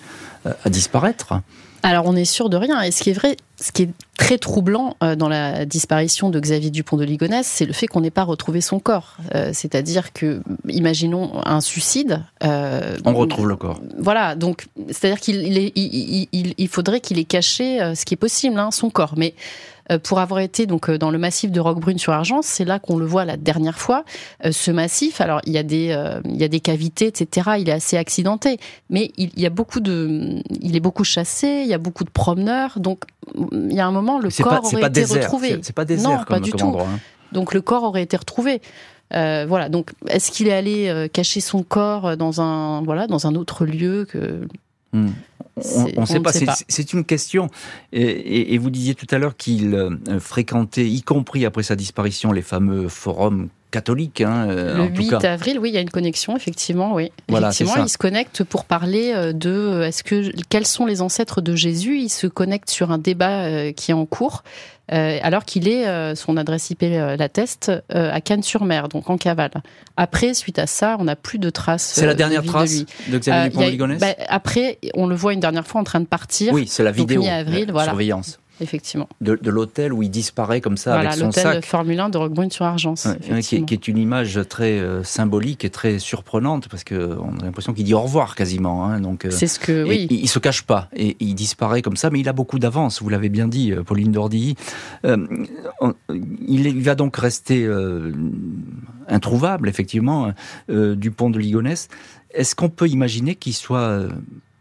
[0.47, 1.35] euh, à disparaître
[1.83, 2.83] alors on est sûr de rien.
[2.83, 6.39] Et ce qui est vrai, ce qui est très troublant euh, dans la disparition de
[6.41, 9.17] Xavier Dupont de Ligonnès, c'est le fait qu'on n'ait pas retrouvé son corps.
[9.35, 12.23] Euh, c'est-à-dire que, imaginons un suicide.
[12.45, 13.81] Euh, on retrouve le corps.
[13.99, 18.59] Voilà, donc c'est-à-dire qu'il il, il, il, faudrait qu'il ait caché ce qui est possible,
[18.59, 19.15] hein, son corps.
[19.17, 19.35] Mais
[19.97, 22.97] pour avoir été donc euh, dans le massif de Roquebrune sur Argence, c'est là qu'on
[22.97, 24.05] le voit la dernière fois.
[24.45, 27.51] Euh, ce massif, alors il y a des il y a des cavités, etc.
[27.59, 28.59] Il est assez accidenté,
[28.91, 32.11] mais il, y a beaucoup de, il est beaucoup chassé, il y a beaucoup de
[32.11, 33.05] promeneurs, donc
[33.53, 35.59] il y a un moment le corps aurait été retrouvé.
[35.63, 36.77] C'est pas désert non, pas du tout.
[36.79, 36.99] Hein.
[37.33, 38.61] Donc le corps aurait été retrouvé.
[39.15, 39.71] Euh, voilà.
[39.71, 44.05] Donc, est-ce qu'il est allé cacher son corps dans un voilà dans un autre lieu
[44.05, 44.47] que
[44.93, 45.09] hmm
[45.97, 46.33] on ne sait pas.
[46.69, 47.49] C'est une question.
[47.93, 52.43] Et, vous disiez tout à l'heure qu'il euh, fréquentait, y compris après sa disparition, les
[52.43, 54.21] fameux forums catholiques.
[54.21, 57.13] Hein, euh, le 8 avril, oui, il y a une connexion, effectivement, oui.
[57.29, 61.41] Voilà, effectivement, il se connecte pour parler euh, de est-ce que quels sont les ancêtres
[61.41, 61.99] de Jésus?
[61.99, 64.43] Il se connecte sur un débat qui est en cours.
[64.93, 69.51] Euh, alors qu'il est, euh, son adresse IP euh, l'atteste, à Cannes-sur-Mer, donc en cavale.
[69.97, 71.93] Après, suite à ça, on n'a plus de traces.
[71.95, 75.81] C'est la dernière trace de, Xavier Dupont-Ligonnès bah, Après, on le voit une dernière fois
[75.81, 76.53] en train de partir.
[76.53, 77.21] Oui, c'est la vidéo.
[77.21, 77.89] Mi-avril, voilà.
[77.89, 79.09] Surveillance effectivement.
[79.21, 81.45] De, l'hôtel où il disparaît comme ça avec son sac.
[81.45, 83.09] l'hôtel Formule 1 de Roquebrune sur Argence.
[83.41, 87.85] qui, est, une image très euh, symbolique et très surprenante parce qu'on a l'impression qu'il
[87.85, 88.85] dit au revoir quasiment.
[88.85, 90.07] Hein, donc, euh, c'est ce que, oui.
[90.11, 93.03] Il, il, se cache pas et il disparaît comme ça, mais il a beaucoup d'avance.
[93.03, 94.57] Vous l'avez bien dit, euh, Pauline Dordy.
[95.05, 97.69] il, va donc rester
[99.09, 100.33] introuvable, effectivement,
[100.69, 101.89] du pont de Ligonnès.
[102.31, 104.03] Est-ce qu'on peut imaginer qu'il soit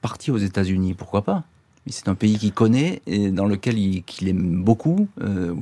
[0.02, 0.94] parti aux États-Unis?
[0.94, 1.44] Pourquoi pas?
[1.90, 5.54] C'est un pays qu'il connaît et dans lequel il, aime beaucoup, euh,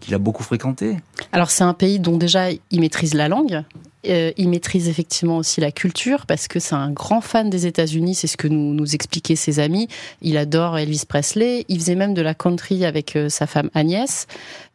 [0.00, 0.96] qu'il a beaucoup fréquenté.
[1.32, 3.62] Alors c'est un pays dont déjà il maîtrise la langue,
[4.06, 8.14] euh, il maîtrise effectivement aussi la culture parce que c'est un grand fan des États-Unis,
[8.14, 9.88] c'est ce que nous, expliquaient ses amis.
[10.22, 11.64] Il adore Elvis Presley.
[11.68, 14.26] Il faisait même de la country avec euh, sa femme Agnès.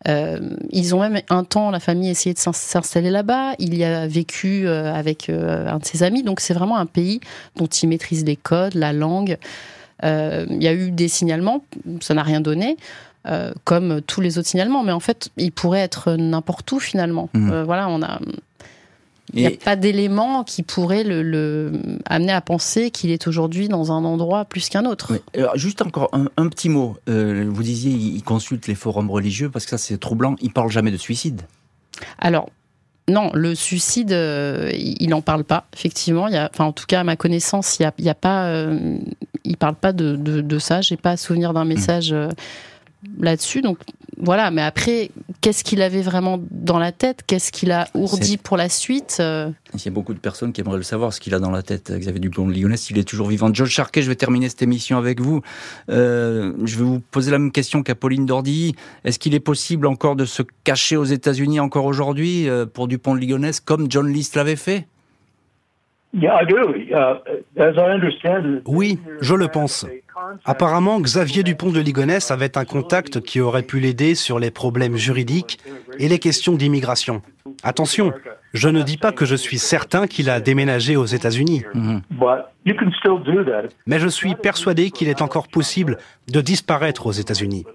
[0.05, 3.53] Ils ont même un temps, la famille, essayé de s'installer là-bas.
[3.57, 6.23] Il y a vécu avec un de ses amis.
[6.23, 7.21] Donc c'est vraiment un pays
[7.55, 9.37] dont il maîtrise les codes, la langue.
[10.03, 11.63] Euh, il y a eu des signalements,
[12.01, 12.77] ça n'a rien donné.
[13.25, 17.29] Euh, comme tous les autres signalements, mais en fait, il pourrait être n'importe où finalement.
[17.33, 17.51] Mmh.
[17.51, 18.19] Euh, voilà, on a.
[19.33, 21.71] Il n'y a pas d'élément qui pourrait le,
[22.05, 25.13] amener à penser qu'il est aujourd'hui dans un endroit plus qu'un autre.
[25.55, 26.97] juste encore un, petit mot.
[27.07, 30.35] vous disiez, il consulte les forums religieux parce que ça c'est troublant.
[30.41, 31.43] Il parle jamais de suicide.
[32.19, 32.49] Alors,
[33.07, 36.27] non, le suicide, il n'en parle pas, effectivement.
[36.27, 38.69] Il y a, enfin, en tout cas, à ma connaissance, il n'y a, a, pas,
[39.43, 40.81] il parle pas de, de, de ça.
[40.81, 41.69] J'ai pas souvenir d'un hmm.
[41.69, 42.15] message
[43.19, 43.61] là-dessus.
[43.61, 43.79] Donc
[44.17, 45.09] voilà, mais après,
[45.41, 47.21] qu'est-ce qu'il avait vraiment dans la tête?
[47.25, 49.49] Qu'est-ce qu'il a ourdi pour la suite euh?
[49.73, 51.63] Il y a beaucoup de personnes qui aimeraient le savoir, ce qu'il a dans la
[51.63, 53.53] tête, Xavier Dupont de Ligonnès, il est toujours vivant.
[53.53, 55.41] George Charquet, je vais terminer cette émission avec vous.
[55.89, 58.75] Euh, je vais vous poser la même question qu'à Pauline Dordy.
[59.03, 63.15] Est-ce qu'il est possible encore de se cacher aux États-Unis encore aujourd'hui euh, pour Dupont
[63.15, 64.87] de Ligonnès, comme John List l'avait fait?
[68.68, 69.86] Oui, je le pense.
[70.45, 74.95] Apparemment, Xavier Dupont de Ligonnès avait un contact qui aurait pu l'aider sur les problèmes
[74.95, 75.59] juridiques
[75.97, 77.22] et les questions d'immigration.
[77.64, 78.14] Attention,
[78.53, 81.64] je ne dis pas que je suis certain qu'il a déménagé aux États-Unis.
[81.74, 82.01] Mhm.
[83.88, 85.97] Mais je suis persuadé qu'il est encore possible
[86.32, 87.66] de disparaître aux États-Unis.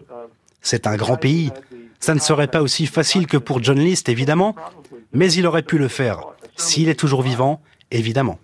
[0.60, 1.50] C'est un grand pays.
[2.00, 4.54] Ça ne serait pas aussi facile que pour John List, évidemment,
[5.12, 6.20] mais il aurait pu le faire.
[6.56, 7.60] S'il est toujours vivant,
[7.90, 8.38] évidemment.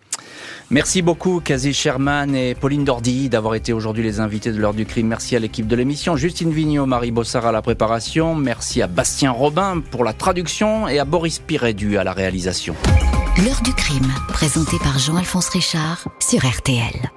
[0.71, 4.87] Merci beaucoup, Kazi Sherman et Pauline Dordy, d'avoir été aujourd'hui les invités de l'heure du
[4.87, 5.09] crime.
[5.09, 8.35] Merci à l'équipe de l'émission, Justine Vignot, Marie Bossard à la préparation.
[8.35, 12.75] Merci à Bastien Robin pour la traduction et à Boris Pirédu à la réalisation.
[13.45, 17.11] L'heure du crime, présenté par Jean-Alphonse Richard sur RTL.